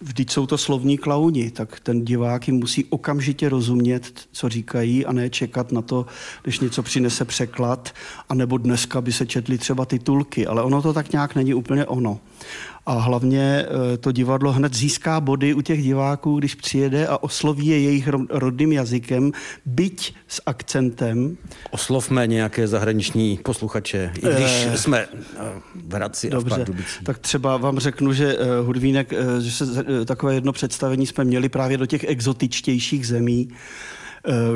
vždyť 0.02 0.32
jsou 0.32 0.46
to 0.46 0.58
slovní 0.58 0.98
klauni, 0.98 1.52
tak 1.52 1.80
ten 1.80 2.06
divák 2.06 2.48
jim 2.48 2.58
musí 2.58 2.86
okamžitě 2.86 3.50
rozumět, 3.50 4.28
co 4.32 4.50
říkají 4.50 5.06
a 5.06 5.12
ne 5.14 5.30
čekat 5.30 5.72
na 5.72 5.82
to, 5.82 6.06
když 6.44 6.60
něco 6.60 6.84
přinese 6.84 7.26
překlad, 7.26 7.94
anebo 8.30 8.58
dneska 8.58 9.02
by 9.02 9.12
se 9.12 9.26
četly 9.26 9.58
třeba 9.58 9.86
titulky, 9.86 10.48
ale 10.48 10.64
ono 10.64 10.82
to 10.82 10.94
tak 10.94 11.12
nějak 11.12 11.36
není 11.36 11.54
úplně 11.54 11.86
ono. 11.86 12.20
A 12.88 12.94
hlavně 12.94 13.66
eh, 13.94 13.98
to 13.98 14.12
divadlo 14.12 14.52
hned 14.52 14.74
získá 14.74 15.22
body 15.22 15.54
u 15.54 15.62
těch 15.62 15.84
diváků, 15.84 16.40
když 16.40 16.56
přijede 16.56 17.08
a 17.08 17.24
osloví 17.24 17.68
je 17.68 17.80
jejich 17.80 18.10
rodným 18.30 18.72
jazykem, 18.72 19.32
byť 19.66 20.16
s 20.28 20.42
akcentem. 20.46 21.38
Oslovme 21.72 22.28
nějaké 22.28 22.68
zahraniční 22.68 23.40
posluchače, 23.44 24.12
i 24.16 24.20
když 24.20 24.68
e... 24.74 24.78
jsme 24.78 25.00
eh, 25.00 25.38
v 25.76 25.94
Hradci 25.94 26.30
Dobře, 26.30 26.56
a 26.56 26.66
v 26.66 27.04
tak 27.04 27.18
třeba 27.18 27.58
vám 27.58 27.80
řeknu, 27.80 28.14
že 28.14 28.38
Hudvínek, 28.62 29.14
že 29.42 29.52
se 29.52 29.66
takové 30.06 30.34
jedno 30.34 30.54
představení 30.54 31.08
jsme 31.08 31.24
měli 31.24 31.50
právě 31.50 31.78
do 31.78 31.86
těch 31.86 32.04
exotičtějších 32.04 33.08
zemí, 33.08 33.50
Eh, 33.50 33.97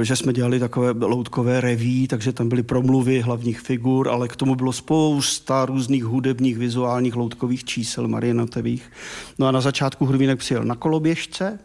že 0.01 0.15
jsme 0.15 0.33
dělali 0.33 0.59
takové 0.59 1.05
loutkové 1.05 1.61
reví, 1.61 2.07
takže 2.07 2.33
tam 2.33 2.49
byly 2.49 2.63
promluvy 2.63 3.21
hlavních 3.21 3.59
figur, 3.59 4.09
ale 4.09 4.27
k 4.27 4.35
tomu 4.35 4.55
bylo 4.55 4.73
spousta 4.73 5.65
různých 5.65 6.03
hudebních, 6.03 6.57
vizuálních 6.57 7.15
loutkových 7.15 7.63
čísel 7.63 8.07
marionetových. 8.07 8.91
No 9.39 9.47
a 9.47 9.51
na 9.51 9.61
začátku 9.61 10.05
Hrvínek 10.05 10.39
přijel 10.39 10.63
na 10.63 10.75
koloběžce, 10.75 11.59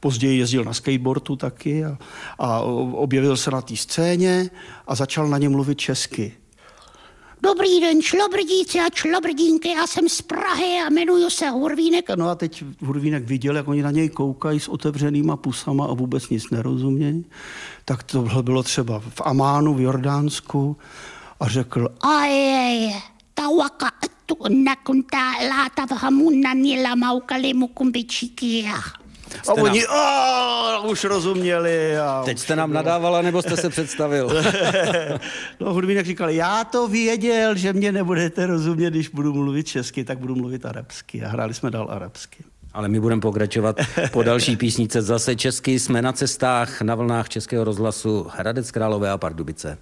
později 0.00 0.38
jezdil 0.38 0.64
na 0.64 0.72
skateboardu 0.72 1.36
taky 1.36 1.84
a, 1.84 1.98
a 2.38 2.60
objevil 2.92 3.36
se 3.36 3.50
na 3.50 3.62
té 3.62 3.76
scéně 3.76 4.50
a 4.86 4.94
začal 4.94 5.28
na 5.28 5.38
ně 5.38 5.48
mluvit 5.48 5.78
česky. 5.78 6.32
Dobrý 7.42 7.80
den, 7.80 8.02
šlobrdíci 8.02 8.78
a 8.80 8.84
šlobrdínky, 8.94 9.68
já 9.68 9.86
jsem 9.86 10.08
z 10.08 10.22
Prahy 10.22 10.80
a 10.86 10.90
jmenuju 10.90 11.30
se 11.30 11.50
Hurvínek. 11.50 12.10
No 12.16 12.28
a 12.28 12.34
teď 12.34 12.64
Hurvínek 12.80 13.24
viděl, 13.24 13.56
jak 13.56 13.68
oni 13.68 13.82
na 13.82 13.90
něj 13.90 14.08
koukají 14.08 14.60
s 14.60 14.68
otevřenýma 14.68 15.36
pusama 15.36 15.86
a 15.86 15.94
vůbec 15.94 16.28
nic 16.28 16.50
nerozumějí. 16.50 17.24
Tak 17.84 18.02
tohle 18.02 18.42
bylo 18.42 18.62
třeba 18.62 19.00
v 19.00 19.20
Amánu, 19.24 19.74
v 19.74 19.80
Jordánsku 19.80 20.76
a 21.40 21.48
řekl, 21.48 21.88
Ajej, 22.00 22.94
tawaka 23.34 23.90
tu 24.26 24.36
nakunta 24.48 25.32
láta 25.48 25.86
v 25.86 25.90
hamunna 26.02 26.52
nila 26.52 26.94
maukali 26.94 27.54
mukumbičikia. 27.54 28.82
A 29.48 29.52
oni 29.52 29.84
nám... 29.88 30.90
už 30.90 31.04
rozuměli. 31.04 31.98
A 31.98 32.22
Teď 32.24 32.38
jste 32.38 32.56
nám 32.56 32.72
nadávala, 32.72 33.22
nebo 33.22 33.42
jste 33.42 33.56
se 33.56 33.70
představil? 33.70 34.30
no, 35.60 35.74
hudbínek 35.74 36.06
říkal, 36.06 36.30
já 36.30 36.64
to 36.64 36.88
věděl, 36.88 37.56
že 37.56 37.72
mě 37.72 37.92
nebudete 37.92 38.46
rozumět, 38.46 38.90
když 38.90 39.08
budu 39.08 39.34
mluvit 39.34 39.66
česky, 39.66 40.04
tak 40.04 40.18
budu 40.18 40.34
mluvit 40.34 40.66
arabsky. 40.66 41.24
A 41.24 41.28
hráli 41.28 41.54
jsme 41.54 41.70
dál 41.70 41.88
arabsky. 41.90 42.44
Ale 42.72 42.88
my 42.88 43.00
budeme 43.00 43.20
pokračovat 43.20 43.76
po 44.12 44.22
další 44.22 44.56
písnice 44.56 45.02
zase 45.02 45.36
česky. 45.36 45.78
Jsme 45.78 46.02
na 46.02 46.12
cestách 46.12 46.82
na 46.82 46.94
vlnách 46.94 47.28
Českého 47.28 47.64
rozhlasu 47.64 48.26
Hradec 48.36 48.70
Králové 48.70 49.10
a 49.10 49.18
Pardubice. 49.18 49.78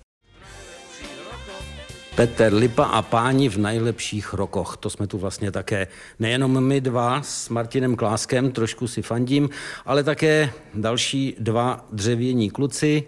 Petr 2.14 2.54
Lipa 2.54 2.85
a 2.85 3.02
páni 3.02 3.49
v 3.49 3.59
nejlepších 3.59 4.35
rokoch. 4.35 4.76
To 4.76 4.90
jsme 4.90 5.06
tu 5.06 5.18
vlastně 5.18 5.50
také 5.50 5.87
nejenom 6.18 6.64
my 6.64 6.80
dva 6.80 7.23
s 7.23 7.49
Martinem 7.49 7.97
Kláskem, 7.97 8.52
trošku 8.52 8.88
si 8.88 9.02
fandím, 9.02 9.50
ale 9.87 10.04
také 10.04 10.50
další 10.75 11.37
dva 11.38 11.87
dřevění 11.92 12.50
kluci, 12.50 13.04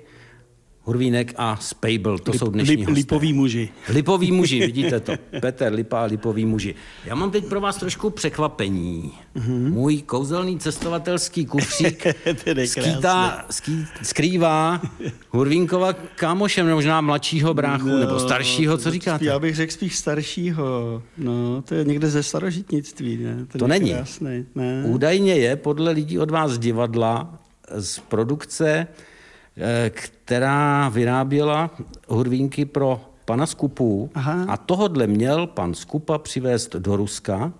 Hurvínek 0.86 1.34
a 1.36 1.56
Spejbl, 1.60 2.18
to 2.18 2.30
Lip, 2.30 2.38
jsou 2.38 2.50
dnešní 2.50 2.76
lip, 2.76 2.88
Lipoví 2.88 3.32
muži. 3.32 3.68
Lipoví 3.88 4.32
muži, 4.32 4.60
vidíte 4.66 5.00
to. 5.00 5.12
Petr 5.40 5.72
Lipa 5.72 6.00
a 6.00 6.04
Lipoví 6.04 6.44
muži. 6.44 6.74
Já 7.04 7.14
mám 7.14 7.30
teď 7.30 7.44
pro 7.44 7.60
vás 7.60 7.76
trošku 7.76 8.10
překvapení. 8.10 9.12
Mm-hmm. 9.36 9.72
Můj 9.72 10.02
kouzelný 10.02 10.58
cestovatelský 10.58 11.46
kufřík 11.46 12.06
skýtá, 12.64 13.44
ský, 13.50 13.86
skrývá 14.02 14.80
Hurvínkova 15.30 15.92
kámoše, 15.92 16.64
možná 16.64 17.00
mladšího 17.00 17.54
bráchu, 17.54 17.88
no, 17.88 17.98
nebo 17.98 18.20
staršího, 18.20 18.78
co 18.78 18.90
říkáte? 18.90 19.24
Já 19.24 19.38
bych 19.38 19.56
řekl 19.56 19.72
spíš 19.72 19.96
staršího. 19.96 21.02
No, 21.18 21.62
to 21.62 21.74
je 21.74 21.84
někde 21.84 22.10
ze 22.10 22.22
starožitnictví, 22.22 23.16
ne? 23.16 23.46
To, 23.52 23.58
to 23.58 23.66
není. 23.66 23.90
Krásný, 23.90 24.46
ne? 24.54 24.84
Údajně 24.86 25.34
je 25.34 25.56
podle 25.56 25.90
lidí 25.90 26.18
od 26.18 26.30
vás 26.30 26.58
divadla 26.58 27.38
z 27.70 27.98
produkce 27.98 28.86
která 29.90 30.88
vyráběla 30.88 31.70
hurvínky 32.08 32.64
pro 32.64 33.00
pana 33.24 33.46
Skupu 33.46 34.10
Aha. 34.14 34.44
a 34.48 34.56
tohodle 34.56 35.06
měl 35.06 35.46
pan 35.46 35.74
Skupa 35.74 36.18
přivést 36.18 36.76
do 36.76 36.96
Ruska 36.96 37.52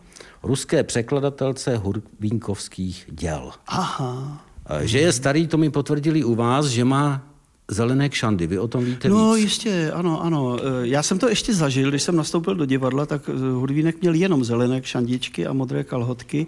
ruské 0.43 0.83
překladatelce 0.83 1.77
hurvínkovských 1.77 3.05
děl. 3.13 3.51
Aha. 3.67 4.45
Eh, 4.71 4.87
že 4.87 4.99
je 4.99 5.13
starý, 5.13 5.47
to 5.47 5.57
mi 5.57 5.71
potvrdili 5.71 6.25
u 6.25 6.35
vás, 6.35 6.67
že 6.67 6.85
má 6.85 7.23
zelené 7.71 8.09
kšandy. 8.09 8.47
Vy 8.47 8.59
o 8.59 8.69
tom 8.69 8.85
víte 8.85 9.09
No 9.09 9.35
víc? 9.35 9.45
jistě, 9.45 9.91
ano, 9.95 10.23
ano. 10.23 10.57
Eh, 10.61 10.63
já 10.83 11.03
jsem 11.03 11.19
to 11.19 11.29
ještě 11.29 11.55
zažil, 11.55 11.91
když 11.91 12.03
jsem 12.03 12.17
nastoupil 12.17 12.55
do 12.55 12.67
divadla, 12.67 13.07
tak 13.07 13.29
Hudvínek 13.55 14.01
měl 14.01 14.15
jenom 14.15 14.45
zelené 14.45 14.81
kšandičky 14.81 15.47
a 15.47 15.53
modré 15.53 15.85
kalhotky, 15.85 16.47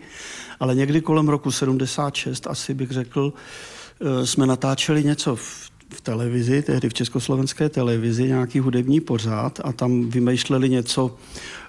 ale 0.61 0.75
někdy 0.75 1.01
kolem 1.01 1.29
roku 1.29 1.51
76 1.51 2.47
asi 2.47 2.75
bych 2.75 2.91
řekl, 2.91 3.33
Eh, 3.33 3.78
jsme 4.25 4.47
natáčeli 4.47 5.05
něco 5.05 5.37
v, 5.37 5.71
v 5.95 6.01
televizi, 6.01 6.63
tehdy 6.63 6.89
v 6.89 6.95
československé 6.95 7.69
televizi, 7.69 8.29
nějaký 8.29 8.59
hudební 8.59 9.01
pořád 9.01 9.61
a 9.65 9.73
tam 9.73 10.11
vymýšleli 10.11 10.69
něco, 10.69 11.17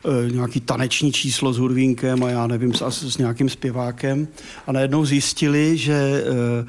e, 0.06 0.32
nějaký 0.32 0.60
taneční 0.60 1.12
číslo 1.12 1.54
s 1.54 1.58
hudvínkem 1.58 2.24
a 2.24 2.30
já 2.30 2.48
nevím, 2.48 2.74
s, 2.74 2.82
s 2.92 3.18
nějakým 3.18 3.50
zpěvákem 3.50 4.28
a 4.68 4.72
najednou 4.72 5.06
zjistili, 5.06 5.78
že, 5.78 5.94
e, 5.94 6.66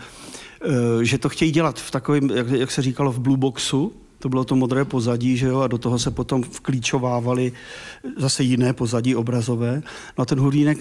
e, 1.01 1.05
že 1.05 1.19
to 1.19 1.29
chtějí 1.29 1.51
dělat 1.51 1.81
v 1.81 1.91
takovém, 1.91 2.31
jak, 2.31 2.49
jak 2.49 2.71
se 2.71 2.83
říkalo, 2.83 3.13
v 3.13 3.21
blue 3.21 3.39
boxu, 3.39 3.93
to 4.19 4.29
bylo 4.29 4.45
to 4.45 4.57
modré 4.57 4.85
pozadí, 4.85 5.37
že 5.37 5.47
jo, 5.47 5.61
a 5.61 5.67
do 5.67 5.79
toho 5.79 5.99
se 5.99 6.11
potom 6.11 6.43
vklíčovávali 6.43 7.53
zase 8.17 8.43
jiné 8.43 8.73
pozadí 8.73 9.17
obrazové. 9.17 9.83
No 10.19 10.23
a 10.23 10.25
ten 10.25 10.39
hudínek 10.39 10.79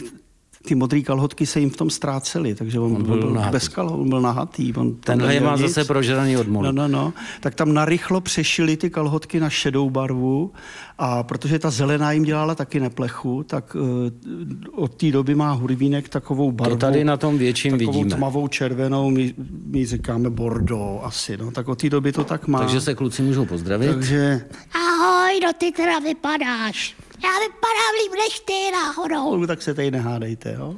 ty 0.66 0.76
modré 0.76 1.02
kalhotky 1.02 1.46
se 1.46 1.60
jim 1.60 1.70
v 1.70 1.78
tom 1.78 1.90
ztrácely, 1.90 2.56
takže 2.56 2.80
on, 2.80 2.96
on 2.96 3.04
byl, 3.04 3.18
byl 3.18 3.42
bez 3.52 3.68
kalhot, 3.68 4.00
on 4.00 4.10
byl 4.10 4.22
nahatý. 4.22 4.74
On 4.74 4.96
Tenhle 4.96 5.34
je 5.34 5.42
má 5.42 5.56
nic. 5.56 5.62
zase 5.62 5.86
prožraný 5.86 6.38
od 6.38 6.48
No, 6.48 6.72
no, 6.72 6.88
no. 6.88 7.14
Tak 7.40 7.56
tam 7.56 7.74
narychlo 7.74 8.22
přešili 8.22 8.78
ty 8.78 8.90
kalhotky 8.90 9.40
na 9.40 9.50
šedou 9.50 9.90
barvu 9.90 10.52
a 10.98 11.24
protože 11.24 11.60
ta 11.60 11.70
zelená 11.70 12.12
jim 12.12 12.24
dělala 12.24 12.56
taky 12.56 12.80
neplechu, 12.80 13.44
tak 13.44 13.76
uh, 13.76 14.82
od 14.84 14.96
té 14.96 15.12
doby 15.12 15.36
má 15.36 15.52
hurvínek 15.52 16.10
takovou 16.10 16.52
barvu. 16.52 16.76
To 16.76 16.80
tady 16.80 17.04
na 17.04 17.18
tom 17.18 17.38
větším 17.38 17.72
takovou 17.72 17.92
vidíme. 17.92 18.16
tmavou 18.16 18.48
červenou, 18.48 19.10
my, 19.10 19.34
my 19.66 19.86
říkáme 19.86 20.30
bordeaux 20.30 21.02
asi, 21.04 21.38
no. 21.38 21.52
Tak 21.52 21.68
od 21.68 21.80
té 21.82 21.90
doby 21.90 22.12
to 22.12 22.24
tak 22.24 22.48
má. 22.48 22.60
Takže 22.60 22.82
se 22.82 22.96
kluci 22.96 23.22
můžou 23.22 23.46
pozdravit. 23.46 23.88
Takže... 23.92 24.42
Ahoj, 24.74 25.40
no 25.44 25.54
ty 25.58 25.72
teda 25.72 26.00
vypadáš. 26.00 26.96
Já 27.24 27.30
vypadám 27.40 27.94
líp 28.04 28.12
než 28.28 28.40
ty 28.40 28.72
náhodou. 28.72 29.38
No, 29.38 29.48
tak 29.48 29.62
se 29.62 29.74
tady 29.74 29.92
nehádejte, 29.92 30.56
jo? 30.60 30.76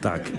Tak, 0.00 0.30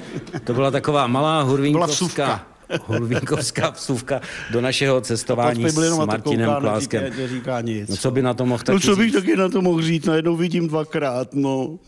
to 0.44 0.54
byla 0.54 0.72
taková 0.72 1.08
malá 1.08 1.42
hurvínkovská... 1.42 2.48
Hurvínkovská 2.86 3.70
vsuvka 3.70 4.22
do 4.52 4.62
našeho 4.62 5.02
cestování 5.02 5.70
s 5.70 5.98
Martinem 6.06 6.56
Kláskem. 6.60 7.04
Neříká 7.18 7.62
nic. 7.62 7.90
No 7.90 7.98
co 7.98 8.12
by 8.12 8.22
na 8.22 8.34
to 8.34 8.46
mohl 8.46 8.64
taky 8.64 8.74
No 8.74 8.80
co 8.80 8.96
bych 8.96 9.06
říct? 9.06 9.16
taky 9.16 9.36
na 9.36 9.50
to 9.50 9.62
mohl 9.62 9.82
říct, 9.82 10.06
najednou 10.06 10.36
vidím 10.36 10.68
dvakrát, 10.68 11.34
no. 11.34 11.80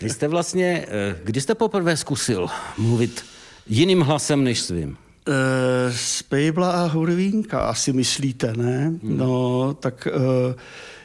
Vy 0.00 0.10
jste 0.10 0.28
vlastně, 0.28 0.86
eh, 0.88 1.16
kdy 1.24 1.40
jste 1.40 1.54
poprvé 1.54 1.96
zkusil 1.96 2.48
mluvit 2.78 3.24
jiným 3.66 4.00
hlasem 4.00 4.44
než 4.44 4.60
svým? 4.60 4.96
Uh, 5.28 5.94
Spejbla 5.94 6.70
a 6.70 6.86
Hurvínka, 6.86 7.60
asi 7.60 7.92
myslíte, 7.92 8.52
ne? 8.56 8.98
Hmm. 9.02 9.16
No, 9.16 9.74
tak 9.74 10.08
uh, 10.16 10.54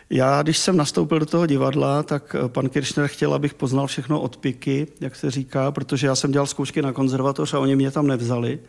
já, 0.09 0.41
když 0.43 0.57
jsem 0.57 0.77
nastoupil 0.77 1.19
do 1.19 1.25
toho 1.25 1.45
divadla, 1.45 2.03
tak 2.03 2.35
eh, 2.35 2.49
pan 2.49 2.69
Kirchner 2.69 3.07
chtěl, 3.07 3.33
abych 3.33 3.53
poznal 3.53 3.87
všechno 3.87 4.21
od 4.21 4.37
piky, 4.37 4.87
jak 4.99 5.15
se 5.15 5.31
říká, 5.31 5.71
protože 5.71 6.07
já 6.07 6.15
jsem 6.15 6.31
dělal 6.31 6.47
zkoušky 6.47 6.81
na 6.81 6.93
konzervatoř 6.93 7.53
a 7.53 7.59
oni 7.59 7.75
mě 7.75 7.91
tam 7.91 8.07
nevzali. 8.07 8.59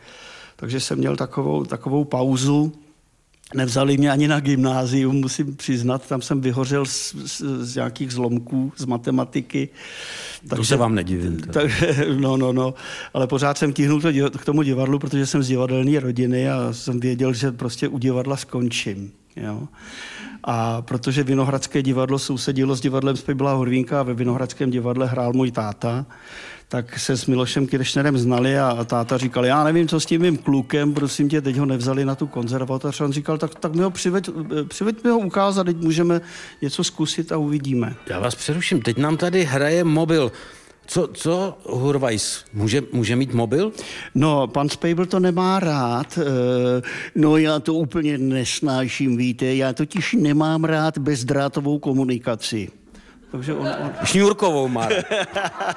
Takže 0.56 0.80
jsem 0.80 0.98
měl 0.98 1.16
takovou, 1.16 1.64
takovou 1.64 2.04
pauzu 2.04 2.72
Nevzali 3.54 3.96
mě 3.96 4.10
ani 4.10 4.28
na 4.28 4.40
gymnázium, 4.40 5.16
musím 5.16 5.56
přiznat, 5.56 6.08
tam 6.08 6.22
jsem 6.22 6.40
vyhořel 6.40 6.86
z, 6.86 7.14
z, 7.14 7.42
z 7.60 7.74
nějakých 7.74 8.12
zlomků 8.12 8.72
z 8.76 8.84
matematiky. 8.84 9.68
Takže, 10.48 10.56
to 10.56 10.64
se 10.64 10.76
vám 10.76 10.94
nedivím. 10.94 11.40
Tak, 11.40 11.66
no, 12.18 12.36
no, 12.36 12.52
no, 12.52 12.74
ale 13.14 13.26
pořád 13.26 13.58
jsem 13.58 13.72
tíhnul 13.72 14.00
to, 14.00 14.08
k 14.38 14.44
tomu 14.44 14.62
divadlu, 14.62 14.98
protože 14.98 15.26
jsem 15.26 15.42
z 15.42 15.48
divadelní 15.48 15.98
rodiny 15.98 16.50
a 16.50 16.72
jsem 16.72 17.00
věděl, 17.00 17.32
že 17.32 17.52
prostě 17.52 17.88
u 17.88 17.98
divadla 17.98 18.36
skončím. 18.36 19.12
Jo. 19.36 19.68
A 20.44 20.82
protože 20.82 21.22
Vinohradské 21.22 21.82
divadlo 21.82 22.18
sousedilo 22.18 22.76
s 22.76 22.80
divadlem 22.80 23.16
Spibla 23.16 23.52
Horvínka 23.52 24.00
a 24.00 24.02
ve 24.02 24.14
Vinohradském 24.14 24.70
divadle 24.70 25.06
hrál 25.06 25.32
můj 25.32 25.50
táta, 25.50 26.06
tak 26.68 26.98
se 26.98 27.16
s 27.16 27.26
Milošem 27.26 27.66
Kiršnerem 27.66 28.18
znali 28.18 28.58
a 28.58 28.84
táta 28.84 29.18
říkal, 29.18 29.46
já 29.46 29.64
nevím, 29.64 29.88
co 29.88 30.00
s 30.00 30.06
tím 30.06 30.22
mým 30.22 30.36
klukem, 30.36 30.94
prosím 30.94 31.28
tě, 31.28 31.40
teď 31.40 31.56
ho 31.56 31.66
nevzali 31.66 32.04
na 32.04 32.14
tu 32.14 32.26
konzervatoř. 32.26 33.00
A 33.00 33.04
on 33.04 33.12
říkal, 33.12 33.38
tak, 33.38 33.54
tak 33.54 33.74
mi 33.74 33.82
ho 33.82 33.90
přiveď, 33.90 34.30
přiveď 34.68 35.04
mi 35.04 35.10
ho 35.10 35.18
ukázat, 35.18 35.64
teď 35.64 35.76
můžeme 35.76 36.20
něco 36.62 36.84
zkusit 36.84 37.32
a 37.32 37.36
uvidíme. 37.36 37.96
Já 38.06 38.20
vás 38.20 38.34
přeruším, 38.34 38.82
teď 38.82 38.98
nám 38.98 39.16
tady 39.16 39.44
hraje 39.44 39.84
mobil. 39.84 40.32
Co, 40.86 41.08
co 41.12 41.58
Hurvajs, 41.64 42.44
může, 42.52 42.82
může 42.92 43.16
mít 43.16 43.34
mobil? 43.34 43.72
No, 44.14 44.46
pan 44.46 44.68
Spejbl 44.68 45.06
to 45.06 45.20
nemá 45.20 45.60
rád. 45.60 46.18
Eh, 46.18 46.82
no, 47.14 47.36
já 47.36 47.60
to 47.60 47.74
úplně 47.74 48.18
nesnáším, 48.18 49.16
víte. 49.16 49.54
Já 49.54 49.72
totiž 49.72 50.16
nemám 50.20 50.64
rád 50.64 50.98
bezdrátovou 50.98 51.78
komunikaci. 51.78 52.68
Takže 53.30 53.54
on, 53.54 53.66
on... 53.66 53.90
Šňůrkovou 54.04 54.68
má. 54.68 54.88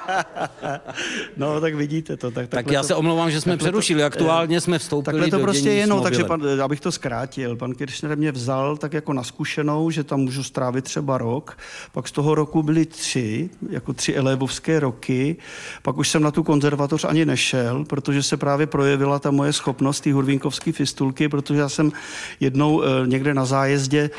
no, 1.36 1.60
tak 1.60 1.74
vidíte 1.74 2.16
to. 2.16 2.30
Tak, 2.30 2.48
tak 2.48 2.70
já 2.70 2.80
to, 2.80 2.86
se 2.86 2.94
omlouvám, 2.94 3.30
že 3.30 3.40
jsme 3.40 3.56
přerušili. 3.56 4.00
To, 4.00 4.06
Aktuálně 4.06 4.60
jsme 4.60 4.78
vstoupili 4.78 5.04
Takhle 5.04 5.30
to 5.30 5.36
do 5.36 5.42
prostě 5.42 5.70
je, 5.70 5.86
no, 5.86 6.00
takže 6.00 6.24
pan, 6.24 6.42
abych 6.64 6.80
to 6.80 6.92
zkrátil. 6.92 7.56
Pan 7.56 7.74
Kirchner 7.74 8.18
mě 8.18 8.32
vzal 8.32 8.76
tak 8.76 8.92
jako 8.92 9.12
na 9.12 9.22
zkušenou, 9.22 9.90
že 9.90 10.04
tam 10.04 10.20
můžu 10.20 10.42
strávit 10.42 10.84
třeba 10.84 11.18
rok. 11.18 11.58
Pak 11.92 12.08
z 12.08 12.12
toho 12.12 12.34
roku 12.34 12.62
byly 12.62 12.86
tři, 12.86 13.50
jako 13.70 13.92
tři 13.92 14.14
elevovské 14.14 14.80
roky. 14.80 15.36
Pak 15.82 15.96
už 15.96 16.08
jsem 16.08 16.22
na 16.22 16.30
tu 16.30 16.42
konzervatoř 16.42 17.04
ani 17.04 17.24
nešel, 17.24 17.84
protože 17.84 18.22
se 18.22 18.36
právě 18.36 18.66
projevila 18.66 19.18
ta 19.18 19.30
moje 19.30 19.52
schopnost, 19.52 20.00
ty 20.00 20.12
hurvínkovské 20.12 20.72
fistulky, 20.72 21.28
protože 21.28 21.60
já 21.60 21.68
jsem 21.68 21.92
jednou 22.40 22.82
e, 22.82 22.86
někde 23.06 23.34
na 23.34 23.44
zájezdě 23.44 24.10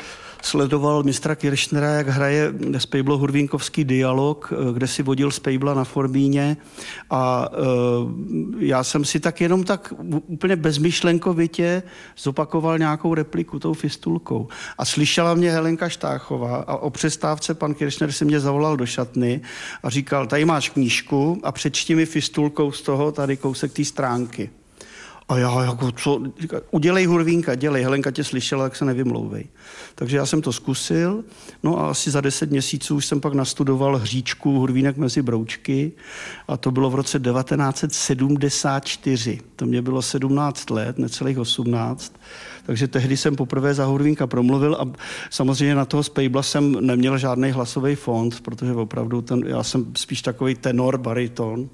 sledoval 0.44 1.02
mistra 1.02 1.34
Kiršnera, 1.34 1.90
jak 1.90 2.08
hraje 2.08 2.52
Spejblo 2.78 3.18
Hurvínkovský 3.18 3.84
dialog, 3.84 4.52
eh, 4.52 4.72
kde 4.72 4.86
si 4.86 5.02
vodil 5.02 5.30
Spejbla 5.30 5.74
na 5.74 5.84
Forbíně 5.84 6.56
a 7.10 7.50
uh, 7.50 8.12
já 8.62 8.84
jsem 8.84 9.04
si 9.04 9.20
tak 9.20 9.40
jenom 9.40 9.64
tak 9.64 9.92
úplně 10.26 10.56
bezmyšlenkovitě 10.56 11.82
zopakoval 12.18 12.78
nějakou 12.78 13.14
repliku 13.14 13.58
tou 13.58 13.74
fistulkou. 13.74 14.48
A 14.78 14.84
slyšela 14.84 15.34
mě 15.34 15.50
Helenka 15.50 15.88
Štáchová 15.88 16.56
a 16.56 16.76
o 16.76 16.90
přestávce 16.90 17.54
pan 17.54 17.74
Kiršner 17.74 18.12
si 18.12 18.24
mě 18.24 18.40
zavolal 18.40 18.76
do 18.76 18.86
šatny 18.86 19.40
a 19.82 19.90
říkal, 19.90 20.26
tady 20.26 20.44
máš 20.44 20.68
knížku 20.68 21.40
a 21.42 21.52
přečti 21.52 21.94
mi 21.94 22.06
fistulkou 22.06 22.72
z 22.72 22.82
toho 22.82 23.12
tady 23.12 23.36
kousek 23.36 23.72
té 23.72 23.84
stránky. 23.84 24.50
A 25.28 25.38
já 25.38 25.64
jako 25.64 25.92
co, 25.92 26.22
udělej 26.70 27.06
hurvínka, 27.06 27.54
dělej, 27.54 27.82
Helenka 27.82 28.10
tě 28.10 28.24
slyšela, 28.24 28.64
tak 28.64 28.76
se 28.76 28.84
nevymlouvej. 28.84 29.46
Takže 29.94 30.16
já 30.16 30.26
jsem 30.26 30.42
to 30.42 30.52
zkusil, 30.52 31.24
no 31.62 31.80
a 31.80 31.90
asi 31.90 32.10
za 32.10 32.20
deset 32.20 32.50
měsíců 32.50 32.96
už 32.96 33.06
jsem 33.06 33.20
pak 33.20 33.34
nastudoval 33.34 33.96
hříčku 33.96 34.58
hurvínek 34.58 34.96
mezi 34.96 35.22
broučky 35.22 35.92
a 36.48 36.56
to 36.56 36.70
bylo 36.70 36.90
v 36.90 36.94
roce 36.94 37.20
1974. 37.20 39.40
To 39.56 39.66
mě 39.66 39.82
bylo 39.82 40.02
17 40.02 40.70
let, 40.70 40.98
necelých 40.98 41.38
18. 41.38 42.20
Takže 42.66 42.88
tehdy 42.88 43.16
jsem 43.16 43.36
poprvé 43.36 43.74
za 43.74 43.84
Hurvínka 43.84 44.26
promluvil 44.26 44.74
a 44.74 44.92
samozřejmě 45.30 45.74
na 45.74 45.84
toho 45.84 46.02
Spejbla 46.02 46.42
jsem 46.42 46.86
neměl 46.86 47.18
žádný 47.18 47.50
hlasový 47.50 47.94
fond, 47.94 48.40
protože 48.40 48.72
opravdu 48.72 49.22
ten, 49.22 49.44
já 49.46 49.62
jsem 49.62 49.86
spíš 49.96 50.22
takový 50.22 50.54
tenor, 50.54 50.98
bariton, 50.98 51.68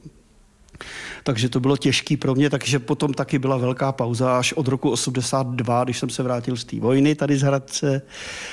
takže 1.31 1.49
to 1.49 1.61
bylo 1.61 1.77
těžký 1.77 2.17
pro 2.17 2.35
mě, 2.35 2.51
takže 2.51 2.79
potom 2.79 3.15
taky 3.15 3.39
byla 3.39 3.57
velká 3.57 3.93
pauza 3.93 4.39
až 4.39 4.53
od 4.53 4.69
roku 4.69 4.91
82, 4.91 5.85
když 5.85 5.99
jsem 5.99 6.11
se 6.11 6.23
vrátil 6.23 6.57
z 6.57 6.65
té 6.65 6.81
vojny 6.81 7.15
tady 7.15 7.37
z 7.37 7.43
Hradce, 7.43 8.03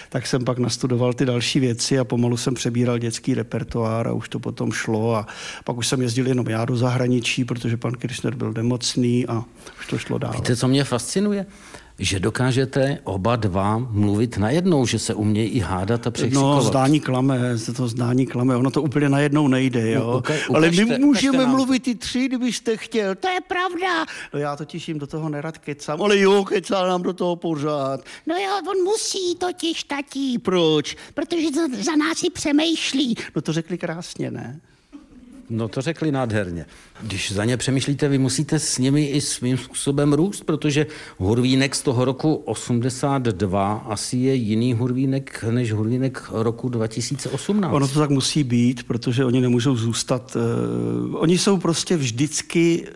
tak 0.10 0.28
jsem 0.28 0.46
pak 0.46 0.58
nastudoval 0.58 1.14
ty 1.14 1.26
další 1.26 1.60
věci 1.60 2.00
a 2.00 2.04
pomalu 2.04 2.38
jsem 2.38 2.54
přebíral 2.54 2.98
dětský 2.98 3.34
repertoár 3.34 4.08
a 4.08 4.14
už 4.14 4.30
to 4.30 4.40
potom 4.40 4.72
šlo 4.72 5.16
a 5.16 5.28
pak 5.64 5.78
už 5.78 5.88
jsem 5.88 6.02
jezdil 6.02 6.28
jenom 6.28 6.50
já 6.50 6.66
do 6.66 6.78
zahraničí, 6.78 7.46
protože 7.46 7.78
pan 7.78 7.94
Kirchner 7.94 8.36
byl 8.36 8.54
nemocný 8.54 9.28
a 9.28 9.44
už 9.80 9.88
to 9.88 9.98
šlo 9.98 10.18
dál. 10.18 10.34
Víte, 10.36 10.56
co 10.56 10.68
mě 10.68 10.84
fascinuje? 10.84 11.46
Že 12.00 12.20
dokážete 12.20 13.00
oba 13.04 13.36
dva 13.36 13.78
mluvit 13.78 14.38
najednou, 14.38 14.86
že 14.86 15.00
se 15.00 15.14
umějí 15.14 15.50
i 15.50 15.60
hádat 15.60 16.08
a 16.08 16.12
překřikovat. 16.12 16.56
No, 16.56 16.62
zdání 16.62 17.00
klame, 17.00 17.40
to 17.76 17.88
zdání 17.88 18.26
klame, 18.28 18.56
ono 18.56 18.72
to 18.72 18.82
úplně 18.82 19.10
najednou 19.10 19.48
nejde, 19.48 19.92
jo. 19.92 20.12
No, 20.12 20.20
uka- 20.20 20.56
Ale 20.56 20.72
my 20.72 20.98
můžeme 21.00 21.46
mluvit 21.46 21.88
i 21.88 21.96
tři, 21.96 22.26
kdybyste 22.26 22.78
chtěl, 22.78 23.16
to 23.16 23.28
je 23.28 23.40
pravda. 23.48 24.06
No 24.34 24.40
já 24.40 24.56
totiž 24.56 24.88
jim 24.88 25.00
do 25.00 25.08
toho 25.08 25.30
nerad 25.30 25.58
kecám, 25.58 26.02
ale 26.02 26.20
jo, 26.20 26.46
kecá 26.46 26.88
nám 26.88 27.02
do 27.04 27.14
toho 27.14 27.36
pořád. 27.36 28.00
No 28.28 28.36
jo, 28.36 28.52
on 28.72 28.84
musí 28.84 29.36
totiž, 29.36 29.84
tatí. 29.84 30.38
Proč? 30.40 30.96
Protože 31.14 31.52
to 31.52 31.68
za 31.84 31.96
nás 31.96 32.24
i 32.24 32.30
přemýšlí. 32.30 33.16
No 33.36 33.42
to 33.42 33.54
řekli 33.54 33.78
krásně, 33.78 34.32
ne? 34.32 34.60
No 35.50 35.68
to 35.68 35.82
řekli 35.82 36.12
nádherně. 36.12 36.66
Když 37.02 37.32
za 37.32 37.46
ně 37.46 37.58
přemýšlíte, 37.58 38.10
vy 38.10 38.18
musíte 38.18 38.60
s 38.60 38.78
nimi 38.78 39.06
i 39.06 39.22
svým 39.22 39.58
způsobem 39.58 40.14
růst, 40.14 40.44
protože 40.44 40.88
hurvínek 41.18 41.76
z 41.76 41.82
toho 41.82 42.06
roku 42.06 42.36
82 42.36 43.74
asi 43.74 44.18
je 44.18 44.34
jiný 44.34 44.74
hurvínek 44.74 45.44
než 45.50 45.74
hurvínek 45.74 46.24
roku 46.32 46.70
2018. 46.70 47.74
Ono 47.74 47.88
to 47.88 48.00
tak 48.00 48.10
musí 48.10 48.44
být, 48.44 48.84
protože 48.84 49.26
oni 49.26 49.42
nemůžou 49.42 49.76
zůstat. 49.76 50.38
Uh, 51.10 51.16
oni 51.16 51.38
jsou 51.38 51.58
prostě 51.58 51.98
vždycky 51.98 52.88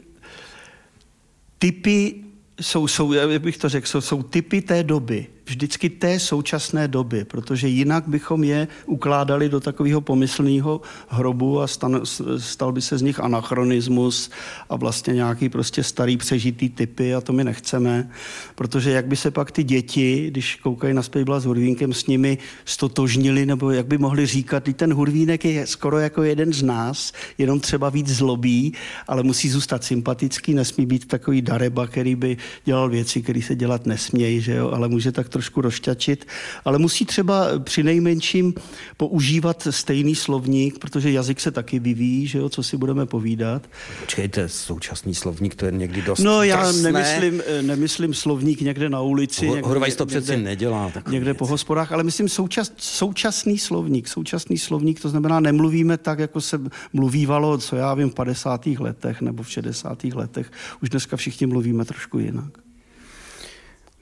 typy, 1.57 2.15
jsou, 2.61 2.87
jsou, 2.87 3.13
jak 3.13 3.41
bych 3.41 3.57
to 3.57 3.69
řekl, 3.69 3.87
jsou, 3.87 4.01
jsou 4.01 4.23
typy 4.23 4.61
té 4.61 4.83
doby 4.83 5.27
vždycky 5.45 5.89
té 5.89 6.19
současné 6.19 6.87
doby, 6.87 7.25
protože 7.25 7.67
jinak 7.67 8.07
bychom 8.07 8.43
je 8.43 8.67
ukládali 8.85 9.49
do 9.49 9.59
takového 9.59 10.01
pomyslného 10.01 10.81
hrobu 11.09 11.61
a 11.61 11.67
stan, 11.67 12.01
stal 12.37 12.71
by 12.71 12.81
se 12.81 12.97
z 12.97 13.01
nich 13.01 13.19
anachronismus 13.19 14.31
a 14.69 14.75
vlastně 14.75 15.13
nějaký 15.13 15.49
prostě 15.49 15.83
starý 15.83 16.17
přežitý 16.17 16.69
typy 16.69 17.15
a 17.15 17.21
to 17.21 17.33
my 17.33 17.43
nechceme, 17.43 18.09
protože 18.55 18.91
jak 18.91 19.05
by 19.05 19.15
se 19.15 19.31
pak 19.31 19.51
ty 19.51 19.63
děti, 19.63 20.27
když 20.27 20.55
koukají 20.55 20.93
na 20.93 21.03
Spejbla 21.03 21.39
s 21.39 21.45
Hurvínkem, 21.45 21.93
s 21.93 22.07
nimi 22.07 22.37
stotožnili, 22.65 23.45
nebo 23.45 23.71
jak 23.71 23.87
by 23.87 23.97
mohli 23.97 24.25
říkat, 24.25 24.63
ten 24.73 24.93
Hurvínek 24.93 25.45
je 25.45 25.67
skoro 25.67 25.99
jako 25.99 26.23
jeden 26.23 26.53
z 26.53 26.63
nás, 26.63 27.13
jenom 27.37 27.59
třeba 27.59 27.89
víc 27.89 28.07
zlobí, 28.07 28.73
ale 29.07 29.23
musí 29.23 29.49
zůstat 29.49 29.83
sympatický, 29.83 30.53
nesmí 30.53 30.85
být 30.85 31.07
takový 31.07 31.41
dareba, 31.41 31.87
který 31.87 32.15
by 32.15 32.37
dělal 32.65 32.89
věci, 32.89 33.21
které 33.21 33.41
se 33.41 33.55
dělat 33.55 33.85
nesmějí, 33.85 34.41
že 34.41 34.55
jo, 34.55 34.69
ale 34.69 34.87
může 34.87 35.11
tak 35.11 35.29
trošku 35.31 35.61
rozšťačit, 35.61 36.27
ale 36.65 36.77
musí 36.77 37.05
třeba 37.05 37.47
při 37.59 37.83
nejmenším 37.83 38.53
používat 38.97 39.67
stejný 39.69 40.15
slovník, 40.15 40.79
protože 40.79 41.11
jazyk 41.11 41.39
se 41.39 41.51
taky 41.51 41.79
vyvíjí, 41.79 42.27
že 42.27 42.37
jo, 42.37 42.49
co 42.49 42.63
si 42.63 42.77
budeme 42.77 43.05
povídat. 43.05 43.67
Počkejte, 43.99 44.49
současný 44.49 45.15
slovník, 45.15 45.55
to 45.55 45.65
je 45.65 45.71
někdy 45.71 46.01
dost 46.01 46.19
No 46.19 46.43
já 46.43 46.63
drsné. 46.71 46.91
nemyslím, 46.91 47.41
eh, 47.47 47.61
nemyslím 47.61 48.13
slovník 48.13 48.61
někde 48.61 48.89
na 48.89 49.01
ulici. 49.01 49.47
Ho, 49.47 49.55
někde, 49.55 49.95
to 49.95 50.05
přeci 50.05 50.31
někde, 50.31 50.43
nedělá. 50.43 50.91
Někde 51.09 51.25
věc. 51.25 51.37
po 51.37 51.45
hospodách, 51.45 51.91
ale 51.91 52.03
myslím 52.03 52.29
součas, 52.29 52.71
současný 52.77 53.57
slovník. 53.57 54.07
Současný 54.07 54.57
slovník, 54.57 55.01
to 55.01 55.09
znamená, 55.09 55.39
nemluvíme 55.39 55.97
tak, 55.97 56.19
jako 56.19 56.41
se 56.41 56.59
mluvívalo, 56.93 57.57
co 57.57 57.75
já 57.75 57.93
vím, 57.93 58.09
v 58.09 58.13
50. 58.13 58.65
letech 58.79 59.21
nebo 59.21 59.43
v 59.43 59.51
60. 59.51 60.03
letech. 60.03 60.51
Už 60.83 60.89
dneska 60.89 61.17
všichni 61.17 61.47
mluvíme 61.47 61.85
trošku 61.85 62.19
jinak. 62.19 62.70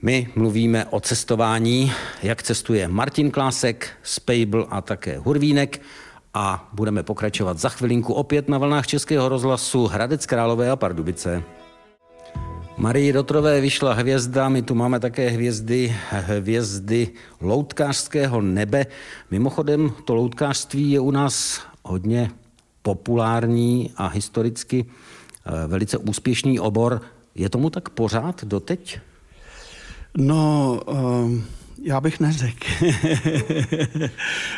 My 0.02 0.28
mluvíme 0.36 0.86
o 0.86 1.00
cestování, 1.00 1.92
jak 2.24 2.44
cestuje 2.44 2.88
Martin 2.88 3.32
Klásek, 3.32 3.90
Spejbl 4.04 4.68
a 4.70 4.82
také 4.82 5.18
Hurvínek 5.18 5.82
a 6.34 6.70
budeme 6.74 7.04
pokračovat 7.04 7.58
za 7.58 7.70
chvilinku 7.70 8.14
opět 8.14 8.50
na 8.50 8.58
vlnách 8.58 8.88
Českého 8.88 9.30
rozhlasu 9.30 9.88
Hradec 9.88 10.26
Králové 10.26 10.72
a 10.72 10.76
Pardubice. 10.76 11.44
Marii 12.78 13.12
Rotrové 13.12 13.62
vyšla 13.62 13.94
hvězda, 13.94 14.50
my 14.50 14.62
tu 14.62 14.76
máme 14.76 15.00
také 15.00 15.30
hvězdy, 15.30 15.96
hvězdy 16.10 17.08
loutkářského 17.42 18.42
nebe. 18.42 18.86
Mimochodem, 19.32 19.92
to 20.06 20.16
loutkářství 20.16 20.92
je 20.92 21.00
u 21.00 21.12
nás 21.12 21.62
hodně 21.84 22.32
populární 22.82 23.94
a 23.98 24.08
historicky 24.08 24.86
eh, 24.86 25.68
velice 25.68 25.98
úspěšný 25.98 26.60
obor. 26.60 27.02
Je 27.36 27.50
tomu 27.50 27.70
tak 27.70 27.90
pořád 27.90 28.44
doteď? 28.44 29.00
No, 30.18 30.80
um, 30.88 31.44
Já 31.84 32.02
bych 32.02 32.20
neřekl. 32.20 32.68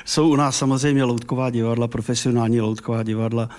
Jsou 0.06 0.30
u 0.30 0.36
nás 0.36 0.58
samozřejmě 0.58 1.04
loutková 1.04 1.50
divadla, 1.50 1.88
profesionální 1.88 2.62
loutková 2.62 3.04
divadla. 3.04 3.50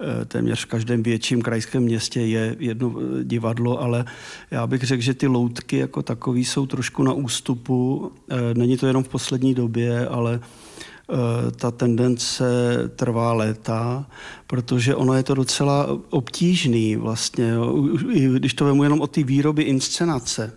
Eh, 0.00 0.24
téměř 0.24 0.64
v 0.64 0.66
každém 0.66 1.02
větším 1.02 1.42
krajském 1.42 1.82
městě 1.82 2.20
je 2.20 2.56
jedno 2.58 2.94
eh, 2.98 3.24
divadlo, 3.24 3.82
ale 3.82 4.04
já 4.50 4.66
bych 4.66 4.82
řekl, 4.82 5.02
že 5.02 5.14
ty 5.14 5.26
loutky 5.26 5.76
jako 5.76 6.02
takový 6.02 6.44
jsou 6.44 6.66
trošku 6.66 7.02
na 7.02 7.12
ústupu. 7.12 8.12
Eh, 8.30 8.36
není 8.54 8.76
to 8.76 8.86
jenom 8.86 9.04
v 9.04 9.08
poslední 9.08 9.54
době, 9.54 10.08
ale 10.08 10.40
ta 11.56 11.70
tendence 11.70 12.44
trvá 12.96 13.32
léta, 13.32 14.06
protože 14.46 14.94
ono 14.94 15.14
je 15.14 15.22
to 15.22 15.34
docela 15.34 16.00
obtížný 16.10 16.96
vlastně, 16.96 17.54
když 18.32 18.54
to 18.54 18.64
vemu 18.64 18.82
jenom 18.82 19.00
o 19.00 19.06
ty 19.06 19.22
výroby 19.24 19.62
inscenace 19.62 20.52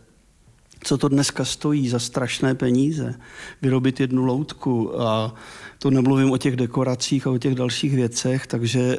co 0.83 0.97
to 0.97 1.07
dneska 1.07 1.45
stojí 1.45 1.89
za 1.89 1.99
strašné 1.99 2.55
peníze, 2.55 3.15
vyrobit 3.61 3.99
jednu 3.99 4.25
loutku 4.25 5.01
a 5.01 5.35
to 5.79 5.91
nemluvím 5.91 6.31
o 6.31 6.37
těch 6.37 6.55
dekoracích 6.55 7.27
a 7.27 7.31
o 7.31 7.37
těch 7.37 7.55
dalších 7.55 7.95
věcech, 7.95 8.47
takže 8.47 8.97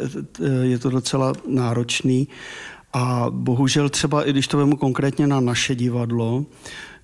je 0.62 0.78
to 0.78 0.90
docela 0.90 1.32
náročný. 1.48 2.28
A 2.92 3.26
bohužel 3.30 3.88
třeba, 3.88 4.28
i 4.28 4.30
když 4.30 4.48
to 4.48 4.58
vemu 4.58 4.76
konkrétně 4.76 5.26
na 5.26 5.40
naše 5.40 5.74
divadlo, 5.74 6.44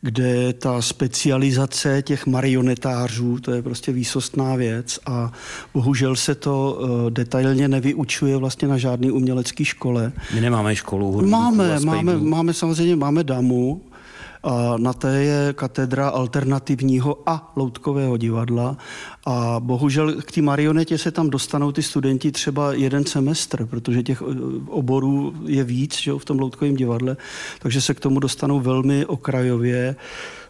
kde 0.02 0.52
ta 0.52 0.82
specializace 0.82 2.02
těch 2.02 2.26
marionetářů, 2.26 3.38
to 3.38 3.52
je 3.52 3.62
prostě 3.62 3.92
výsostná 3.92 4.56
věc 4.56 4.98
a 5.06 5.32
bohužel 5.74 6.16
se 6.16 6.34
to 6.34 6.78
uh, 6.80 7.10
detailně 7.10 7.68
nevyučuje 7.68 8.36
vlastně 8.36 8.68
na 8.68 8.78
žádný 8.78 9.10
umělecký 9.10 9.64
škole. 9.64 10.12
My 10.34 10.40
nemáme 10.40 10.76
školu. 10.76 11.26
Máme, 11.26 11.80
máme, 11.80 12.16
máme 12.16 12.54
samozřejmě, 12.54 12.96
máme 12.96 13.24
DAMu, 13.24 13.82
na 14.76 14.92
té 14.92 15.22
je 15.22 15.52
katedra 15.52 16.09
alternativního 16.09 17.18
a 17.26 17.52
loutkového 17.56 18.16
divadla 18.16 18.76
a 19.26 19.56
bohužel 19.61 20.22
k 20.22 20.32
té 20.32 20.42
marionetě 20.42 20.98
se 20.98 21.11
tam 21.11 21.30
dostanou 21.30 21.72
ty 21.72 21.82
studenti 21.82 22.32
třeba 22.32 22.72
jeden 22.72 23.04
semestr, 23.04 23.66
protože 23.66 24.02
těch 24.02 24.22
eh, 24.22 24.35
oborů 24.68 25.35
je 25.46 25.64
víc 25.64 25.98
že, 25.98 26.12
v 26.12 26.24
tom 26.24 26.38
loutkovém 26.38 26.76
divadle, 26.76 27.16
takže 27.59 27.80
se 27.80 27.94
k 27.94 28.00
tomu 28.00 28.20
dostanou 28.20 28.61
velmi 28.61 29.06
okrajově. 29.06 29.96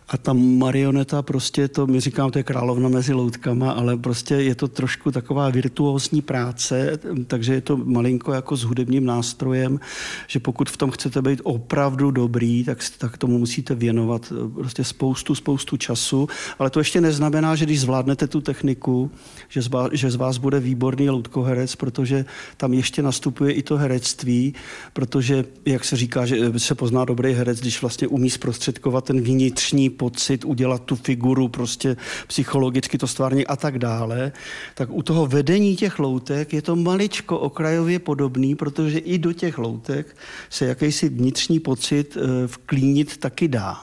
A 0.08 0.16
ta 0.16 0.32
marioneta 0.32 1.22
prostě, 1.22 1.68
to 1.68 1.86
my 1.86 2.00
říkám, 2.00 2.30
to 2.30 2.38
je 2.38 2.42
královna 2.42 2.88
mezi 2.88 3.12
loutkama, 3.12 3.70
ale 3.70 3.96
prostě 3.96 4.34
je 4.34 4.54
to 4.54 4.68
trošku 4.68 5.10
taková 5.10 5.50
virtuózní 5.50 6.22
práce, 6.22 6.98
takže 7.26 7.54
je 7.54 7.60
to 7.60 7.76
malinko 7.76 8.32
jako 8.32 8.56
s 8.56 8.62
hudebním 8.62 9.04
nástrojem, 9.04 9.80
že 10.26 10.40
pokud 10.40 10.70
v 10.70 10.76
tom 10.76 10.90
chcete 10.90 11.22
být 11.22 11.40
opravdu 11.42 12.10
dobrý, 12.10 12.64
tak, 12.64 12.78
tak 12.98 13.18
tomu 13.18 13.38
musíte 13.38 13.74
věnovat 13.74 14.32
eh, 14.36 14.48
prostě 14.54 14.84
spoustu, 14.84 15.34
spoustu 15.34 15.76
času, 15.76 16.28
ale 16.58 16.70
to 16.70 16.80
ještě 16.80 17.00
neznamená, 17.00 17.54
že 17.54 17.64
když 17.64 17.80
zvládnete 17.80 18.26
tu 18.26 18.40
techniku, 18.40 19.10
že 19.48 19.62
z 19.62 19.68
vás, 19.68 19.90
že 19.92 20.10
z 20.10 20.16
vás 20.16 20.38
bude 20.38 20.60
výborný 20.60 21.10
loutkoherec, 21.10 21.76
protože 21.76 22.24
tam 22.56 22.74
ještě 22.74 23.02
nastupuje 23.02 23.52
i 23.52 23.62
to 23.62 23.76
herectví, 23.76 24.54
protože, 24.92 25.44
jak 25.64 25.84
se 25.84 25.96
říká, 25.96 26.26
že 26.26 26.36
se 26.56 26.74
pozná 26.74 27.04
dobrý 27.04 27.32
herec, 27.32 27.60
když 27.60 27.80
vlastně 27.80 28.08
umí 28.08 28.30
zprostředkovat 28.30 29.04
ten 29.04 29.20
vnitřní 29.20 29.95
pocit, 29.96 30.44
udělat 30.44 30.82
tu 30.82 30.96
figuru, 30.96 31.48
prostě 31.48 31.96
psychologicky 32.26 32.98
to 32.98 33.06
stvárně 33.06 33.44
a 33.44 33.56
tak 33.56 33.78
dále, 33.78 34.32
tak 34.74 34.88
u 34.92 35.02
toho 35.02 35.26
vedení 35.26 35.76
těch 35.76 35.98
loutek 35.98 36.52
je 36.52 36.62
to 36.62 36.76
maličko 36.76 37.38
okrajově 37.38 37.98
podobný, 37.98 38.54
protože 38.54 38.98
i 38.98 39.18
do 39.18 39.32
těch 39.32 39.58
loutek 39.58 40.16
se 40.50 40.66
jakýsi 40.66 41.08
vnitřní 41.08 41.60
pocit 41.60 42.16
eh, 42.16 42.46
vklínit 42.46 43.16
taky 43.16 43.48
dá. 43.48 43.82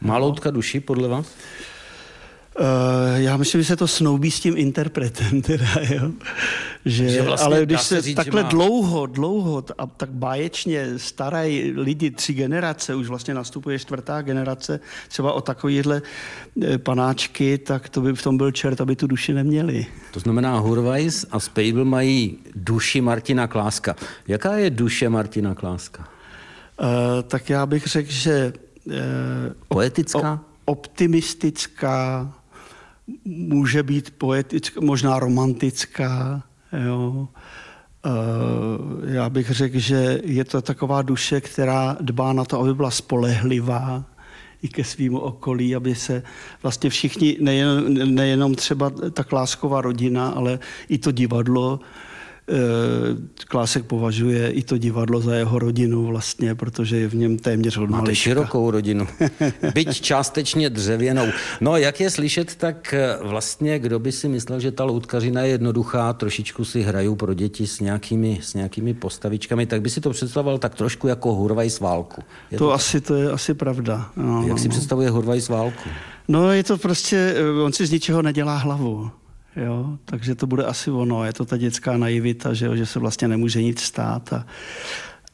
Má 0.00 0.18
loutka 0.18 0.50
duši 0.50 0.80
podle 0.80 1.08
vás? 1.08 1.26
Uh, 2.58 2.64
já 3.16 3.36
myslím, 3.36 3.60
že 3.60 3.66
se 3.66 3.76
to 3.76 3.88
snoubí 3.88 4.30
s 4.30 4.40
tím 4.40 4.56
interpretem, 4.56 5.42
teda, 5.50 5.66
jo. 5.94 6.10
Že, 6.84 7.08
že 7.08 7.22
vlastně 7.22 7.46
ale 7.46 7.66
když 7.66 7.80
se, 7.80 8.00
říct, 8.00 8.16
takhle 8.16 8.42
má... 8.42 8.48
dlouho, 8.48 9.06
dlouho 9.06 9.64
a 9.78 9.86
tak 9.86 10.10
báječně 10.10 10.86
starají 10.98 11.72
lidi 11.76 12.10
tři 12.10 12.34
generace, 12.34 12.94
už 12.94 13.08
vlastně 13.08 13.34
nastupuje 13.34 13.78
čtvrtá 13.78 14.22
generace, 14.22 14.80
třeba 15.08 15.32
o 15.32 15.40
takovýhle 15.40 16.02
eh, 16.62 16.78
panáčky, 16.78 17.58
tak 17.58 17.88
to 17.88 18.00
by 18.00 18.12
v 18.12 18.22
tom 18.22 18.36
byl 18.36 18.50
čert, 18.50 18.80
aby 18.80 18.96
tu 18.96 19.06
duši 19.06 19.32
neměli. 19.32 19.86
To 20.10 20.20
znamená, 20.20 20.58
Hurvajs 20.58 21.26
a 21.30 21.40
Spejbl 21.40 21.84
mají 21.84 22.38
duši 22.54 23.00
Martina 23.00 23.46
Kláska. 23.46 23.96
Jaká 24.28 24.56
je 24.56 24.70
duše 24.70 25.08
Martina 25.08 25.54
Kláska? 25.54 26.08
Uh, 26.80 26.86
tak 27.28 27.50
já 27.50 27.66
bych 27.66 27.86
řekl, 27.86 28.10
že... 28.10 28.52
Uh, 28.84 28.94
Poetická? 29.68 30.40
O, 30.64 30.72
optimistická, 30.72 32.32
může 33.24 33.82
být 33.82 34.10
poetická, 34.10 34.80
možná 34.80 35.18
romantická. 35.18 36.42
Jo. 36.86 37.28
Uh, 38.06 39.10
já 39.10 39.30
bych 39.30 39.50
řekl, 39.50 39.78
že 39.78 40.20
je 40.24 40.44
to 40.44 40.62
taková 40.62 41.02
duše, 41.02 41.40
která 41.40 41.96
dbá 42.00 42.32
na 42.32 42.44
to, 42.44 42.60
aby 42.60 42.74
byla 42.74 42.90
spolehlivá 42.90 44.04
i 44.62 44.68
ke 44.68 44.84
svýmu 44.84 45.18
okolí, 45.18 45.76
aby 45.76 45.94
se 45.94 46.22
vlastně 46.62 46.90
všichni, 46.90 47.36
nejen, 47.40 48.14
nejenom 48.14 48.54
třeba 48.54 48.90
ta 48.90 49.24
klásková 49.24 49.80
rodina, 49.80 50.28
ale 50.28 50.58
i 50.88 50.98
to 50.98 51.12
divadlo, 51.12 51.80
Eh, 51.80 52.09
Klásek 53.48 53.84
považuje 53.84 54.50
i 54.50 54.62
to 54.62 54.78
divadlo 54.78 55.20
za 55.20 55.34
jeho 55.34 55.58
rodinu 55.58 56.06
vlastně, 56.06 56.54
protože 56.54 56.96
je 56.96 57.08
v 57.08 57.14
něm 57.14 57.38
téměř 57.38 57.76
od 57.76 57.90
Máte 57.90 58.14
širokou 58.14 58.70
rodinu, 58.70 59.06
byť 59.74 60.00
částečně 60.00 60.70
dřevěnou. 60.70 61.26
No, 61.60 61.76
jak 61.76 62.00
je 62.00 62.10
slyšet, 62.10 62.54
tak 62.54 62.94
eh, 62.94 63.18
vlastně 63.22 63.78
kdo 63.78 63.98
by 63.98 64.12
si 64.12 64.28
myslel, 64.28 64.60
že 64.60 64.72
ta 64.72 64.84
loutkařina 64.84 65.42
je 65.42 65.48
jednoduchá, 65.48 66.12
trošičku 66.12 66.64
si 66.64 66.82
hrajou 66.82 67.16
pro 67.16 67.34
děti 67.34 67.66
s 67.66 67.80
nějakými, 67.80 68.38
s 68.42 68.54
nějakými 68.54 68.94
postavičkami, 68.94 69.66
tak 69.66 69.82
by 69.82 69.90
si 69.90 70.00
to 70.00 70.10
představoval 70.10 70.58
tak 70.58 70.74
trošku 70.74 71.08
jako 71.08 71.34
Hurvaj 71.34 71.70
s 71.70 71.80
válku. 71.80 72.22
Je 72.50 72.58
to, 72.58 72.64
to 72.64 72.72
asi, 72.72 73.00
to 73.00 73.14
je 73.14 73.30
asi 73.30 73.54
pravda. 73.54 74.10
No, 74.16 74.42
jak 74.42 74.50
no, 74.50 74.58
si 74.58 74.68
no. 74.68 74.70
představuje 74.70 75.10
Hurvaj 75.10 75.40
s 75.40 75.48
válku? 75.48 75.88
No, 76.28 76.52
je 76.52 76.64
to 76.64 76.78
prostě, 76.78 77.34
eh, 77.36 77.62
on 77.62 77.72
si 77.72 77.86
z 77.86 77.90
ničeho 77.90 78.22
nedělá 78.22 78.56
hlavu. 78.56 79.10
Jo? 79.56 79.98
Takže 80.04 80.34
to 80.34 80.46
bude 80.46 80.64
asi 80.64 80.90
ono. 80.90 81.24
Je 81.24 81.32
to 81.32 81.44
ta 81.44 81.56
dětská 81.56 81.96
naivita, 81.96 82.54
že, 82.54 82.66
jo? 82.66 82.76
že 82.76 82.86
se 82.86 82.98
vlastně 82.98 83.28
nemůže 83.28 83.62
nic 83.62 83.80
stát. 83.80 84.32
A, 84.32 84.46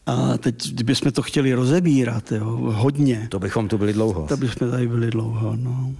a 0.07 0.39
teď, 0.39 0.69
kdybychom 0.73 1.13
to 1.13 1.23
chtěli 1.23 1.55
rozebírat, 1.55 2.33
jo, 2.33 2.47
hodně. 2.61 3.27
To 3.31 3.39
bychom 3.39 3.69
tu 3.69 3.79
byli 3.79 3.93
dlouho. 3.93 4.27
To 4.27 4.37
bychom 4.37 4.71
tady 4.71 4.89
byli 4.89 5.11
dlouho, 5.11 5.57
no. 5.57 5.95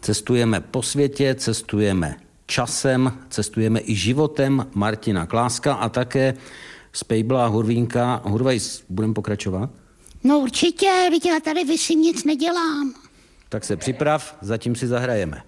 Cestujeme 0.00 0.60
po 0.60 0.82
světě, 0.82 1.34
cestujeme 1.34 2.16
časem, 2.46 3.12
cestujeme 3.28 3.80
i 3.80 3.94
životem 3.94 4.66
Martina 4.74 5.26
Kláska 5.26 5.74
a 5.74 5.88
také 5.88 6.34
z 6.92 7.04
Pejbla 7.04 7.46
Hurvínka. 7.46 8.22
Hurvajs, 8.24 8.84
budeme 8.88 9.14
pokračovat? 9.14 9.70
No 10.24 10.38
určitě, 10.38 10.86
já 11.28 11.40
tady 11.44 11.64
vysím, 11.64 12.02
nic 12.02 12.24
nedělám. 12.24 12.94
Tak 13.48 13.64
se 13.64 13.76
připrav, 13.76 14.38
zatím 14.40 14.74
si 14.74 14.86
zahrajeme. 14.86 15.47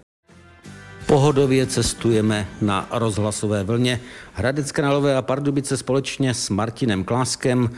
Pohodově 1.05 1.65
cestujeme 1.65 2.47
na 2.61 2.87
rozhlasové 2.91 3.63
vlně 3.63 4.01
Hradec 4.33 4.71
Králové 4.71 5.15
a 5.15 5.21
Pardubice 5.21 5.77
společně 5.77 6.33
s 6.33 6.49
Martinem 6.49 7.03
Kláskem 7.03 7.69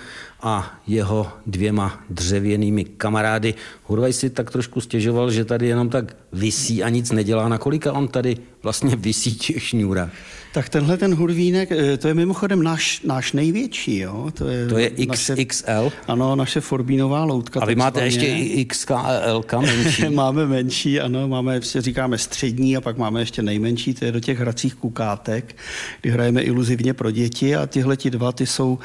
a 0.41 0.79
jeho 0.87 1.31
dvěma 1.45 1.99
dřevěnými 2.09 2.83
kamarády. 2.83 3.53
Hurvaj 3.83 4.13
si 4.13 4.29
tak 4.29 4.51
trošku 4.51 4.81
stěžoval, 4.81 5.31
že 5.31 5.45
tady 5.45 5.67
jenom 5.67 5.89
tak 5.89 6.15
visí 6.31 6.83
a 6.83 6.89
nic 6.89 7.11
nedělá. 7.11 7.49
Na 7.49 7.57
kolika 7.57 7.93
on 7.93 8.07
tady 8.07 8.37
vlastně 8.63 8.95
visí 8.95 9.35
těch 9.37 9.63
šňůrách? 9.63 10.11
Tak 10.53 10.69
tenhle 10.69 10.97
ten 10.97 11.15
hurvínek, 11.15 11.71
eh, 11.71 11.97
to 11.97 12.07
je 12.07 12.13
mimochodem 12.13 12.63
náš, 12.63 13.01
náš 13.01 13.33
největší, 13.33 13.99
jo? 13.99 14.31
To 14.33 14.47
je, 14.47 14.67
to 14.67 14.77
je 14.77 14.89
XXL? 14.89 15.83
Naše, 15.83 15.95
ano, 16.07 16.35
naše 16.35 16.61
Forbínová 16.61 17.23
loutka. 17.23 17.59
A 17.59 17.65
vy 17.65 17.75
máte 17.75 18.05
ještě 18.05 18.25
i 18.25 18.65
XKL 18.65 19.45
menší? 19.61 20.09
máme 20.09 20.47
menší, 20.47 20.99
ano, 20.99 21.27
máme, 21.27 21.61
si 21.61 21.81
říkáme 21.81 22.17
střední 22.17 22.77
a 22.77 22.81
pak 22.81 22.97
máme 22.97 23.21
ještě 23.21 23.41
nejmenší, 23.41 23.93
to 23.93 24.05
je 24.05 24.11
do 24.11 24.19
těch 24.19 24.39
hracích 24.39 24.75
kukátek, 24.75 25.55
kdy 26.01 26.11
hrajeme 26.11 26.41
iluzivně 26.41 26.93
pro 26.93 27.11
děti 27.11 27.55
a 27.55 27.67
tyhle 27.67 27.97
ti 27.97 28.09
dva, 28.09 28.31
ty 28.31 28.45
jsou 28.45 28.79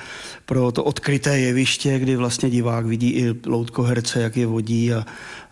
pro 0.46 0.72
to 0.72 0.85
odkryté 0.85 1.38
jeviště, 1.38 1.98
kdy 1.98 2.16
vlastně 2.16 2.50
divák 2.50 2.87
vidí 2.87 3.11
i 3.11 3.35
loutkoherce, 3.46 4.22
jak 4.22 4.37
je 4.37 4.46
vodí 4.46 4.94
a, 4.94 5.04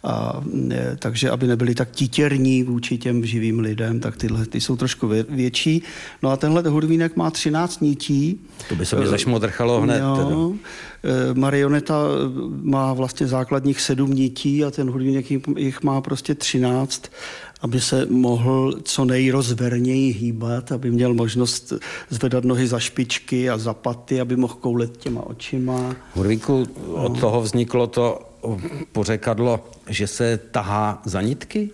a 0.06 0.42
ne, 0.52 0.96
takže 0.98 1.30
aby 1.30 1.46
nebyli 1.46 1.74
tak 1.74 1.90
titěrní 1.90 2.62
vůči 2.62 2.98
těm 2.98 3.26
živým 3.26 3.58
lidem, 3.58 4.00
tak 4.00 4.16
tyhle 4.16 4.46
ty 4.46 4.60
jsou 4.60 4.76
trošku 4.76 5.10
větší. 5.28 5.82
No 6.22 6.30
a 6.30 6.36
tenhle 6.36 6.62
hudvínek 6.62 7.16
má 7.16 7.30
13 7.30 7.80
nití. 7.80 8.40
To 8.68 8.74
by 8.74 8.86
se 8.86 8.96
mi 8.96 9.06
zašmodrchalo 9.06 9.80
hned. 9.80 10.00
No, 10.00 10.56
marioneta 11.34 11.94
má 12.62 12.92
vlastně 12.92 13.26
základních 13.26 13.80
sedm 13.80 14.14
nití 14.14 14.64
a 14.64 14.70
ten 14.70 14.90
hudvínek 14.90 15.30
jich 15.56 15.82
má 15.82 16.00
prostě 16.00 16.34
13 16.34 17.10
aby 17.60 17.80
se 17.80 18.06
mohl 18.10 18.74
co 18.82 19.04
nejrozverněji 19.04 20.12
hýbat, 20.12 20.72
aby 20.72 20.90
měl 20.90 21.14
možnost 21.14 21.72
zvedat 22.10 22.44
nohy 22.44 22.66
za 22.66 22.78
špičky 22.78 23.50
a 23.50 23.58
za 23.58 23.74
paty, 23.74 24.20
aby 24.20 24.36
mohl 24.36 24.54
koulet 24.54 24.96
těma 24.96 25.26
očima. 25.26 25.96
Hurvíku, 26.14 26.66
od 26.92 27.20
toho 27.20 27.42
vzniklo 27.42 27.86
to 27.86 28.25
pořekadlo, 28.92 29.70
že 29.88 30.06
se 30.06 30.38
tahá 30.50 31.02
za 31.04 31.22
nitky? 31.22 31.70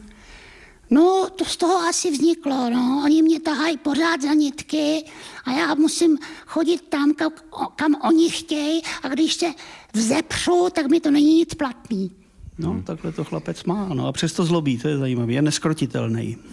No, 0.91 1.29
to 1.37 1.45
z 1.45 1.57
toho 1.57 1.89
asi 1.89 2.11
vzniklo, 2.11 2.71
no. 2.71 3.03
Oni 3.05 3.23
mě 3.23 3.41
tahají 3.41 3.79
pořád 3.79 4.23
za 4.23 4.35
nitky 4.35 5.05
a 5.45 5.53
já 5.53 5.75
musím 5.75 6.19
chodit 6.47 6.83
tam, 6.89 7.15
kam, 7.15 7.33
kam 7.77 7.95
oni 8.05 8.31
chtějí 8.31 8.83
a 9.03 9.09
když 9.09 9.35
se 9.35 9.47
vzepřu, 9.93 10.69
tak 10.75 10.87
mi 10.87 11.01
to 11.01 11.11
není 11.11 11.39
nic 11.39 11.55
platný. 11.55 12.11
No, 12.59 12.71
hmm. 12.71 12.83
takhle 12.83 13.13
to 13.13 13.25
chlapec 13.25 13.65
má, 13.65 13.89
no 13.95 14.07
a 14.07 14.13
přesto 14.13 14.45
zlobí, 14.45 14.79
to 14.79 14.89
je 14.89 14.99
zajímavé, 14.99 15.33
je 15.33 15.43
neskrotitelný. 15.43 16.37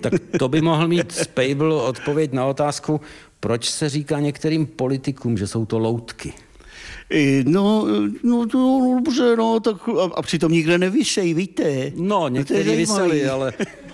Tak 0.00 0.12
to 0.38 0.48
by 0.48 0.60
mohl 0.60 0.88
mít 0.88 1.12
Spable 1.12 1.74
odpověď 1.74 2.32
na 2.32 2.46
otázku, 2.46 3.00
proč 3.40 3.70
se 3.70 3.88
říká 3.88 4.20
některým 4.20 4.66
politikům, 4.66 5.38
že 5.38 5.46
jsou 5.46 5.66
to 5.66 5.78
loutky. 5.78 6.32
No, 7.44 7.86
no, 8.22 8.46
to 8.46 8.80
dobře, 8.94 9.36
no, 9.36 9.60
tak 9.60 9.88
a, 9.88 10.02
a 10.14 10.22
přitom 10.22 10.52
nikde 10.52 10.78
nevyšej, 10.78 11.34
víte. 11.34 11.92
No, 11.94 12.28
někteří 12.28 12.76
vyseli, 12.76 13.28
ale 13.28 13.52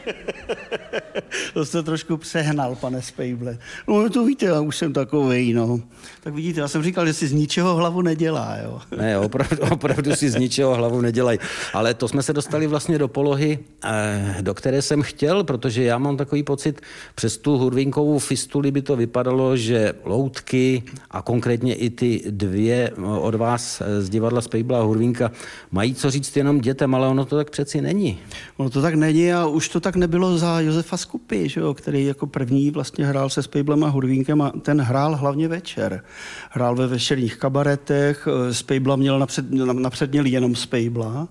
to 1.55 1.64
jste 1.64 1.83
trošku 1.83 2.17
přehnal, 2.17 2.75
pane 2.75 3.03
Spejble. 3.03 3.59
No 3.88 4.11
to 4.11 4.25
víte, 4.25 4.47
já 4.47 4.61
už 4.61 4.77
jsem 4.77 4.93
takovej, 4.93 5.53
no. 5.53 5.81
Tak 6.23 6.35
vidíte, 6.35 6.61
já 6.61 6.69
jsem 6.69 6.83
říkal, 6.83 7.07
že 7.07 7.12
si 7.12 7.29
z 7.29 7.33
ničeho 7.33 7.75
hlavu 7.75 8.03
nedělá, 8.03 8.57
jo. 8.64 8.81
Ne, 8.97 9.19
opravdu, 9.19 9.57
opravdu 9.71 10.17
si 10.17 10.31
z 10.31 10.37
ničeho 10.37 10.75
hlavu 10.75 11.01
nedělají. 11.01 11.38
Ale 11.73 11.95
to 11.95 12.09
jsme 12.09 12.23
se 12.23 12.33
dostali 12.33 12.67
vlastně 12.67 12.99
do 12.99 13.09
polohy, 13.09 13.59
eh, 13.85 14.37
do 14.40 14.55
které 14.55 14.83
jsem 14.83 15.03
chtěl, 15.03 15.45
protože 15.45 15.85
já 15.85 15.99
mám 15.99 16.17
takový 16.17 16.43
pocit, 16.43 16.81
přes 17.14 17.38
tu 17.38 17.59
hurvinkovou 17.59 18.19
fistuli 18.19 18.71
by 18.71 18.83
to 18.83 18.97
vypadalo, 18.97 19.57
že 19.57 19.93
loutky 20.05 20.83
a 21.11 21.23
konkrétně 21.23 21.75
i 21.75 21.90
ty 21.90 22.23
dvě 22.31 22.90
od 23.21 23.35
vás 23.35 23.83
z 23.99 24.09
divadla 24.09 24.40
Spejbla 24.40 24.79
a 24.79 24.83
Hurvinka 24.83 25.31
mají 25.71 25.95
co 25.95 26.11
říct 26.11 26.37
jenom 26.37 26.61
dětem, 26.61 26.95
ale 26.95 27.09
ono 27.09 27.25
to 27.25 27.37
tak 27.37 27.51
přeci 27.51 27.81
není. 27.81 28.19
Ono 28.57 28.71
to 28.71 28.83
tak 28.83 28.95
není 28.95 29.33
a 29.33 29.47
už 29.47 29.69
to 29.69 29.81
tak 29.81 29.94
nebylo 29.97 30.39
za 30.39 30.61
Josefa 30.61 30.97
Skupy, 30.97 31.49
že 31.49 31.61
jo, 31.61 31.75
který 31.75 32.05
jako 32.05 32.27
první 32.27 32.71
vlastně 32.71 33.07
hrál 33.07 33.31
se 33.31 33.43
Spejblem 33.43 33.85
a 33.85 33.89
Hurvínkem 33.89 34.43
a 34.43 34.51
ten 34.51 34.81
hrál 34.81 35.17
hlavně 35.17 35.49
večer. 35.49 36.05
Hrál 36.51 36.77
ve 36.77 36.87
večerních 36.87 37.37
kabaretech, 37.37 38.29
Spejbla 38.53 38.97
měl 38.97 39.19
napřed, 39.19 39.51
napřed 39.73 40.11
měl 40.13 40.27
jenom 40.27 40.57
Spejbla 40.57 41.29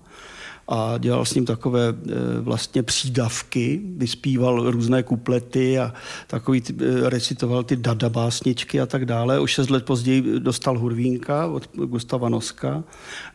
a 0.68 0.98
dělal 0.98 1.24
s 1.24 1.34
ním 1.34 1.44
takové 1.44 1.88
e, 1.88 1.94
vlastně 2.40 2.82
přídavky, 2.82 3.80
vyspíval 3.96 4.70
různé 4.70 5.02
kuplety 5.02 5.78
a 5.78 5.94
takový 6.26 6.62
e, 6.68 7.10
recitoval 7.10 7.64
ty 7.64 7.76
dada 7.76 8.08
básničky 8.08 8.80
a 8.80 8.86
tak 8.86 9.04
dále. 9.04 9.38
O 9.40 9.46
šest 9.46 9.70
let 9.70 9.84
později 9.84 10.40
dostal 10.40 10.78
Hurvínka 10.78 11.46
od 11.46 11.68
Gustava 11.74 12.28
Noska. 12.28 12.84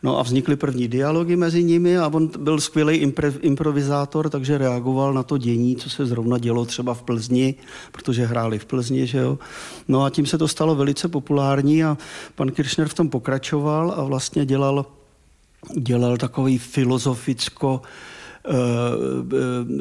No 0.02 0.18
a 0.18 0.22
vznikly 0.22 0.56
první 0.56 0.88
dialogy 0.88 1.36
mezi 1.36 1.64
nimi 1.64 1.98
a 1.98 2.08
on 2.08 2.30
byl 2.38 2.60
skvělý 2.60 3.12
improvizátor, 3.40 4.30
takže 4.30 4.58
reagoval 4.58 5.14
na 5.14 5.22
to 5.22 5.38
dění, 5.38 5.76
co 5.76 5.90
se 5.90 6.06
zrovna 6.06 6.38
dělo 6.38 6.64
třeba 6.64 6.94
v 6.94 7.02
Plzni, 7.02 7.54
protože 7.92 8.26
hráli 8.26 8.58
v 8.58 8.64
Plzni, 8.64 9.06
že 9.06 9.18
jo. 9.18 9.38
No 9.88 10.04
a 10.04 10.10
tím 10.10 10.26
se 10.26 10.38
to 10.38 10.48
stalo 10.48 10.74
velice 10.74 11.08
populární 11.08 11.84
a 11.84 11.98
pan 12.34 12.50
Kirchner 12.50 12.88
v 12.88 12.94
tom 12.94 13.08
pokračoval 13.08 13.94
a 13.96 14.02
vlastně 14.04 14.46
dělal 14.46 14.86
dělal 15.76 16.16
takový 16.16 16.58
filozoficko 16.58 17.82
eh, 17.82 18.50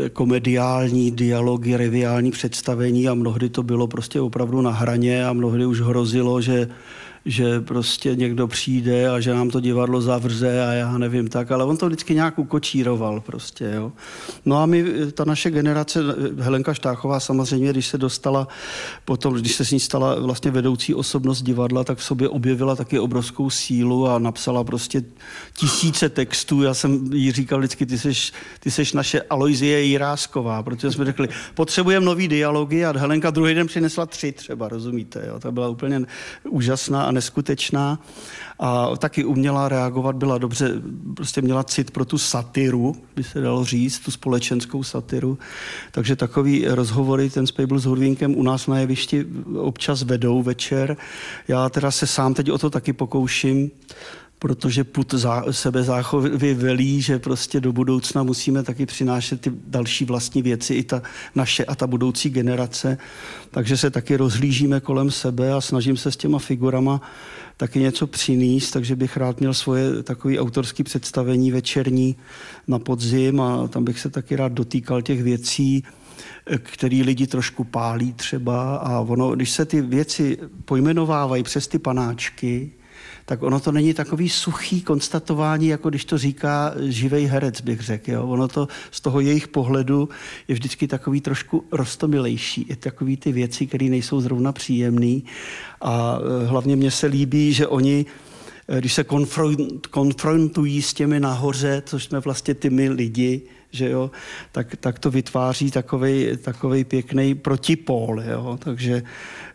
eh, 0.06 0.10
komediální 0.10 1.12
dialogy, 1.12 1.78
reviální 1.78 2.32
představení 2.32 3.10
a 3.10 3.14
mnohdy 3.14 3.50
to 3.50 3.64
bylo 3.64 3.88
prostě 3.88 4.22
opravdu 4.22 4.62
na 4.62 4.72
hraně 4.72 5.26
a 5.26 5.34
mnohdy 5.34 5.66
už 5.66 5.82
hrozilo, 5.82 6.42
že 6.42 6.68
že 7.26 7.62
prostě 7.62 8.16
někdo 8.16 8.48
přijde 8.48 9.10
a 9.10 9.20
že 9.20 9.34
nám 9.34 9.50
to 9.50 9.60
divadlo 9.60 10.02
zavře 10.02 10.64
a 10.64 10.72
já 10.72 10.98
nevím 10.98 11.28
tak, 11.28 11.52
ale 11.52 11.64
on 11.64 11.78
to 11.78 11.86
vždycky 11.86 12.16
nějak 12.16 12.40
ukočíroval 12.40 13.22
prostě, 13.22 13.72
jo. 13.76 13.92
No 14.46 14.58
a 14.58 14.66
my, 14.66 14.86
ta 15.12 15.26
naše 15.26 15.52
generace, 15.52 16.00
Helenka 16.40 16.74
Štáchová 16.74 17.20
samozřejmě, 17.20 17.70
když 17.70 17.88
se 17.88 17.98
dostala 17.98 18.48
potom, 19.06 19.34
když 19.34 19.56
se 19.56 19.66
s 19.66 19.72
ní 19.72 19.80
stala 19.80 20.20
vlastně 20.20 20.52
vedoucí 20.52 20.96
osobnost 20.96 21.42
divadla, 21.42 21.84
tak 21.84 21.98
v 21.98 22.04
sobě 22.04 22.30
objevila 22.30 22.76
taky 22.76 23.00
obrovskou 23.00 23.50
sílu 23.50 24.08
a 24.08 24.20
napsala 24.20 24.64
prostě 24.64 25.04
tisíce 25.54 26.10
textů. 26.10 26.64
Já 26.64 26.74
jsem 26.74 27.14
jí 27.14 27.32
říkal 27.32 27.60
vždycky, 27.60 27.86
ty 27.86 27.98
seš, 27.98 28.34
ty 28.60 28.72
seš 28.72 28.94
naše 28.94 29.22
Aloizie 29.22 29.84
Jirásková, 29.84 30.64
protože 30.64 30.92
jsme 30.92 31.06
řekli, 31.06 31.30
potřebujeme 31.54 32.06
nový 32.06 32.28
dialogy 32.28 32.86
a 32.86 32.98
Helenka 32.98 33.30
druhý 33.30 33.54
den 33.54 33.68
přinesla 33.68 34.06
tři 34.06 34.32
třeba, 34.32 34.70
rozumíte, 34.70 35.24
jo. 35.28 35.40
Ta 35.40 35.52
byla 35.52 35.70
úplně 35.70 36.02
úžasná 36.50 37.09
a 37.10 37.12
neskutečná 37.12 38.00
a 38.60 38.98
taky 38.98 39.24
uměla 39.26 39.70
reagovat, 39.70 40.16
byla 40.16 40.38
dobře, 40.38 40.72
prostě 41.16 41.42
měla 41.42 41.64
cit 41.64 41.92
pro 41.92 42.06
tu 42.06 42.18
satiru, 42.18 42.96
by 43.16 43.24
se 43.24 43.42
dalo 43.42 43.66
říct, 43.66 44.00
tu 44.00 44.12
společenskou 44.12 44.84
satiru. 44.84 45.38
Takže 45.92 46.16
takový 46.16 46.68
rozhovory 46.68 47.30
ten 47.30 47.48
Spable 47.48 47.80
s 47.80 47.86
Hurvínkem 47.86 48.36
u 48.38 48.44
nás 48.44 48.68
na 48.68 48.80
jevišti 48.80 49.26
občas 49.58 50.04
vedou 50.04 50.44
večer. 50.44 50.98
Já 51.48 51.70
teda 51.70 51.92
se 51.92 52.08
sám 52.08 52.34
teď 52.34 52.52
o 52.52 52.58
to 52.58 52.70
taky 52.70 52.94
pokouším, 52.94 53.72
protože 54.40 54.84
put 54.84 55.14
zá, 55.14 55.44
sebezáchovy 55.52 56.54
velí, 56.54 57.02
že 57.02 57.20
prostě 57.20 57.60
do 57.60 57.74
budoucna 57.74 58.24
musíme 58.24 58.64
taky 58.64 58.86
přinášet 58.86 59.42
ty 59.42 59.52
další 59.68 60.06
vlastní 60.06 60.42
věci, 60.42 60.74
i 60.74 60.84
ta 60.84 61.02
naše 61.36 61.66
a 61.66 61.76
ta 61.76 61.88
budoucí 61.88 62.30
generace. 62.30 62.98
Takže 63.52 63.78
se 63.78 63.90
taky 63.90 64.16
rozhlížíme 64.16 64.80
kolem 64.80 65.12
sebe 65.12 65.54
a 65.54 65.62
snažím 65.62 65.98
se 65.98 66.12
s 66.12 66.18
těma 66.18 66.40
figurama 66.40 67.02
taky 67.58 67.80
něco 67.80 68.08
přinést, 68.08 68.72
takže 68.72 68.96
bych 68.96 69.18
rád 69.18 69.40
měl 69.40 69.54
svoje 69.54 70.04
takové 70.04 70.40
autorské 70.40 70.84
představení 70.84 71.52
večerní 71.52 72.16
na 72.68 72.80
podzim 72.80 73.42
a 73.42 73.68
tam 73.68 73.84
bych 73.84 74.00
se 74.00 74.10
taky 74.10 74.36
rád 74.36 74.52
dotýkal 74.52 75.02
těch 75.02 75.24
věcí, 75.24 75.84
který 76.58 77.04
lidi 77.04 77.28
trošku 77.28 77.64
pálí 77.64 78.14
třeba 78.14 78.76
a 78.76 79.00
ono, 79.00 79.36
když 79.36 79.52
se 79.52 79.66
ty 79.66 79.82
věci 79.82 80.38
pojmenovávají 80.66 81.44
přes 81.44 81.68
ty 81.68 81.80
panáčky, 81.80 82.72
tak 83.30 83.44
ono 83.44 83.60
to 83.60 83.72
není 83.72 83.94
takový 83.94 84.30
suchý 84.30 84.82
konstatování, 84.82 85.68
jako 85.68 85.90
když 85.90 86.06
to 86.06 86.18
říká 86.18 86.74
živej 86.82 87.26
herec, 87.26 87.62
bych 87.62 87.82
řekl. 87.82 88.12
Jo. 88.12 88.28
Ono 88.28 88.48
to 88.48 88.68
z 88.92 89.02
toho 89.02 89.20
jejich 89.20 89.48
pohledu 89.48 90.10
je 90.48 90.56
vždycky 90.56 90.88
takový 90.88 91.22
trošku 91.22 91.66
rostomilejší. 91.72 92.66
Je 92.70 92.76
takový 92.76 93.18
ty 93.18 93.32
věci, 93.32 93.68
které 93.68 93.86
nejsou 93.86 94.22
zrovna 94.22 94.52
příjemné. 94.52 95.22
A 95.82 96.20
e, 96.20 96.48
hlavně 96.48 96.76
mně 96.76 96.92
se 96.92 97.08
líbí, 97.08 97.54
že 97.54 97.68
oni 97.68 98.06
e, 98.68 98.80
když 98.80 98.94
se 98.94 99.06
konfrontují 99.90 100.82
s 100.82 100.94
těmi 100.94 101.20
nahoře, 101.20 101.84
což 101.86 102.04
jsme 102.04 102.20
vlastně 102.20 102.54
ty 102.54 102.70
my 102.70 102.90
lidi, 102.90 103.42
že 103.72 103.90
jo, 103.90 104.12
tak, 104.52 104.76
tak 104.80 105.00
to 105.00 105.12
vytváří 105.12 105.72
takový 106.42 106.84
pěkný 106.84 107.36
protipól, 107.36 108.22
jo, 108.22 108.58
takže 108.60 109.04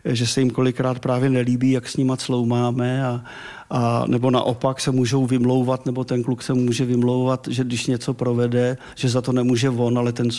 že 0.05 0.27
se 0.27 0.41
jim 0.41 0.49
kolikrát 0.49 0.99
právě 0.99 1.29
nelíbí, 1.29 1.71
jak 1.71 1.89
s 1.89 1.97
nima 1.97 2.17
cloumáme 2.17 3.05
a, 3.05 3.23
a 3.69 4.03
nebo 4.07 4.31
naopak 4.31 4.81
se 4.81 4.91
můžou 4.91 5.25
vymlouvat, 5.25 5.85
nebo 5.85 6.03
ten 6.03 6.23
kluk 6.23 6.43
se 6.43 6.53
může 6.53 6.85
vymlouvat, 6.85 7.47
že 7.51 7.63
když 7.63 7.87
něco 7.87 8.13
provede, 8.13 8.77
že 8.95 9.09
za 9.09 9.21
to 9.21 9.31
nemůže 9.31 9.69
on, 9.69 9.97
ale 9.97 10.11
ten, 10.11 10.29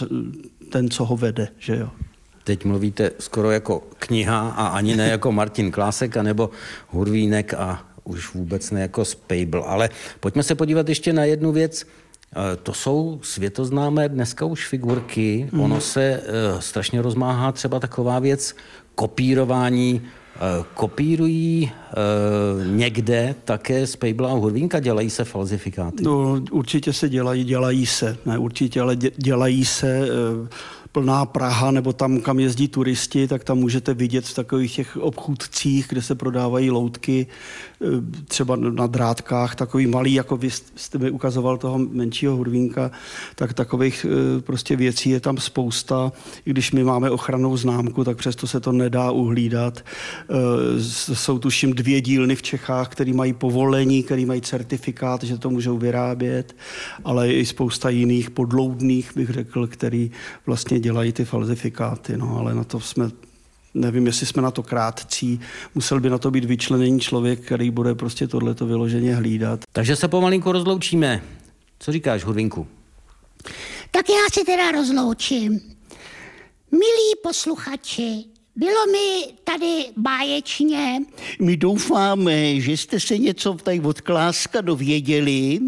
ten 0.70 0.90
co 0.90 1.04
ho 1.04 1.16
vede, 1.16 1.48
že 1.58 1.76
jo. 1.76 1.88
Teď 2.44 2.64
mluvíte 2.64 3.10
skoro 3.18 3.50
jako 3.50 3.82
kniha 3.98 4.48
a 4.48 4.66
ani 4.66 4.96
ne 4.96 5.08
jako 5.08 5.32
Martin 5.32 5.70
Klásek, 5.70 6.16
nebo 6.16 6.50
Hurvínek 6.88 7.54
a 7.54 7.84
už 8.04 8.34
vůbec 8.34 8.70
ne 8.70 8.80
jako 8.80 9.04
Spable. 9.04 9.62
Ale 9.66 9.88
pojďme 10.20 10.42
se 10.42 10.54
podívat 10.54 10.88
ještě 10.88 11.12
na 11.12 11.24
jednu 11.24 11.52
věc. 11.52 11.86
Eh, 12.36 12.56
to 12.56 12.72
jsou 12.72 13.20
světoznámé 13.22 14.08
dneska 14.08 14.44
už 14.44 14.68
figurky. 14.68 15.48
Mm. 15.52 15.60
Ono 15.60 15.80
se 15.80 16.20
uh, 16.52 16.60
strašně 16.60 17.02
rozmáhá 17.02 17.52
třeba 17.52 17.80
taková 17.80 18.18
věc 18.18 18.54
kopírování 18.94 20.02
Eh, 20.36 20.64
kopírují 20.74 21.72
uh, 21.72 22.66
někde 22.76 23.34
také 23.44 23.86
z 23.86 23.96
Pejbla 23.96 24.30
a 24.30 24.32
Hurvínka? 24.32 24.80
Dělají 24.80 25.10
se 25.10 25.24
falzifikáty? 25.24 26.02
No, 26.02 26.42
určitě 26.50 26.92
se 26.92 27.08
dělají, 27.08 27.44
dělají 27.44 27.86
se. 27.86 28.16
Ne, 28.26 28.38
určitě, 28.38 28.80
ale 28.80 28.96
dělají 29.16 29.64
se. 29.64 30.08
Uh, 30.40 30.48
plná 30.96 31.24
Praha 31.24 31.70
nebo 31.70 31.92
tam, 31.92 32.20
kam 32.20 32.40
jezdí 32.40 32.68
turisti, 32.68 33.28
tak 33.28 33.44
tam 33.44 33.58
můžete 33.58 33.94
vidět 33.94 34.24
v 34.24 34.34
takových 34.34 34.76
těch 34.76 34.96
obchůdcích, 34.96 35.86
kde 35.88 36.02
se 36.02 36.14
prodávají 36.14 36.70
loutky, 36.70 37.26
e, 37.26 37.75
třeba 38.28 38.56
na 38.56 38.86
drátkách, 38.86 39.54
takový 39.54 39.86
malý, 39.86 40.14
jako 40.14 40.36
vy 40.36 40.50
jste 40.50 40.98
mi 40.98 41.10
ukazoval 41.10 41.56
toho 41.56 41.78
menšího 41.78 42.36
hudvínka, 42.36 42.90
tak 43.34 43.54
takových 43.54 44.06
e, 44.08 44.40
prostě 44.40 44.76
věcí 44.76 45.10
je 45.10 45.20
tam 45.20 45.38
spousta. 45.38 46.12
I 46.46 46.50
když 46.50 46.72
my 46.72 46.84
máme 46.84 47.10
ochranou 47.10 47.56
známku, 47.56 48.04
tak 48.04 48.16
přesto 48.16 48.46
se 48.46 48.60
to 48.60 48.72
nedá 48.72 49.10
uhlídat. 49.10 49.78
E, 49.80 51.14
jsou 51.14 51.38
tuším 51.38 51.72
dvě 51.72 52.00
dílny 52.00 52.36
v 52.36 52.42
Čechách, 52.42 52.88
které 52.88 53.12
mají 53.12 53.32
povolení, 53.32 54.02
které 54.02 54.26
mají 54.26 54.40
certifikát, 54.40 55.22
že 55.22 55.38
to 55.38 55.50
můžou 55.50 55.78
vyrábět, 55.78 56.56
ale 57.04 57.32
i 57.32 57.46
spousta 57.46 57.88
jiných 57.88 58.30
podloudných, 58.30 59.12
bych 59.16 59.30
řekl, 59.30 59.66
který 59.66 60.10
vlastně 60.46 60.80
dělají 60.80 61.12
ty 61.12 61.24
falzifikáty, 61.24 62.16
no, 62.16 62.38
ale 62.38 62.54
na 62.54 62.64
to 62.64 62.80
jsme 62.80 63.10
nevím, 63.76 64.06
jestli 64.06 64.26
jsme 64.26 64.42
na 64.42 64.50
to 64.50 64.62
krátcí, 64.62 65.40
musel 65.74 66.00
by 66.00 66.10
na 66.10 66.18
to 66.18 66.30
být 66.30 66.44
vyčleněný 66.44 67.00
člověk, 67.00 67.40
který 67.40 67.70
bude 67.70 67.94
prostě 67.94 68.28
tohleto 68.28 68.66
vyloženě 68.66 69.14
hlídat. 69.14 69.60
Takže 69.72 69.96
se 69.96 70.08
pomalinku 70.08 70.52
rozloučíme. 70.52 71.22
Co 71.78 71.92
říkáš, 71.92 72.24
Hurvinku? 72.24 72.66
Tak 73.90 74.08
já 74.08 74.26
se 74.32 74.44
teda 74.44 74.70
rozloučím. 74.70 75.60
Milí 76.70 77.12
posluchači, 77.22 78.24
bylo 78.56 78.86
mi 78.92 79.32
tady 79.44 79.84
báječně. 79.96 80.98
My 81.40 81.56
doufáme, 81.56 82.60
že 82.60 82.72
jste 82.72 83.00
se 83.00 83.18
něco 83.18 83.54
tady 83.54 83.80
od 83.80 84.00
Kláska 84.00 84.60
dověděli, 84.60 85.60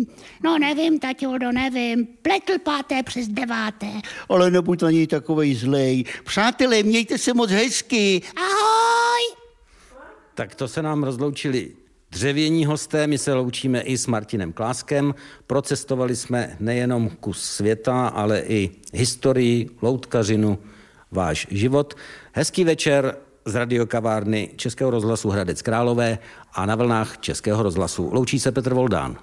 No 0.45 0.59
nevím, 0.59 0.99
taťudo, 0.99 1.53
nevím. 1.53 2.07
Pletl 2.23 2.59
páté 2.65 3.03
přes 3.03 3.29
deváté. 3.29 3.87
ale 4.29 4.51
nebuď 4.51 4.83
na 4.83 4.91
něj 4.91 5.07
takovej 5.07 5.55
zlej. 5.55 6.05
Přátelé, 6.25 6.83
mějte 6.83 7.19
se 7.19 7.35
moc 7.35 7.51
hezky. 7.51 8.23
Ahoj! 8.37 9.37
Tak 10.35 10.55
to 10.55 10.69
se 10.69 10.83
nám 10.83 11.05
rozloučili 11.05 11.73
dřevění 12.11 12.65
hosté, 12.67 13.07
my 13.07 13.19
se 13.19 13.35
loučíme 13.35 13.81
i 13.81 13.99
s 13.99 14.07
Martinem 14.07 14.53
Kláskem. 14.53 15.15
Procestovali 15.47 16.17
jsme 16.17 16.57
nejenom 16.61 17.11
kus 17.21 17.43
světa, 17.43 18.09
ale 18.09 18.41
i 18.41 18.71
historii, 18.95 19.71
loutkařinu, 19.83 20.59
váš 21.11 21.47
život. 21.51 21.95
Hezký 22.33 22.65
večer 22.65 23.17
z 23.45 23.55
radiokavárny 23.55 24.51
Českého 24.57 24.91
rozhlasu 24.91 25.29
Hradec 25.29 25.63
Králové 25.63 26.19
a 26.53 26.67
na 26.67 26.75
vlnách 26.75 27.19
Českého 27.19 27.63
rozhlasu. 27.63 28.11
Loučí 28.13 28.41
se 28.41 28.53
Petr 28.53 28.75
Voldán. 28.75 29.19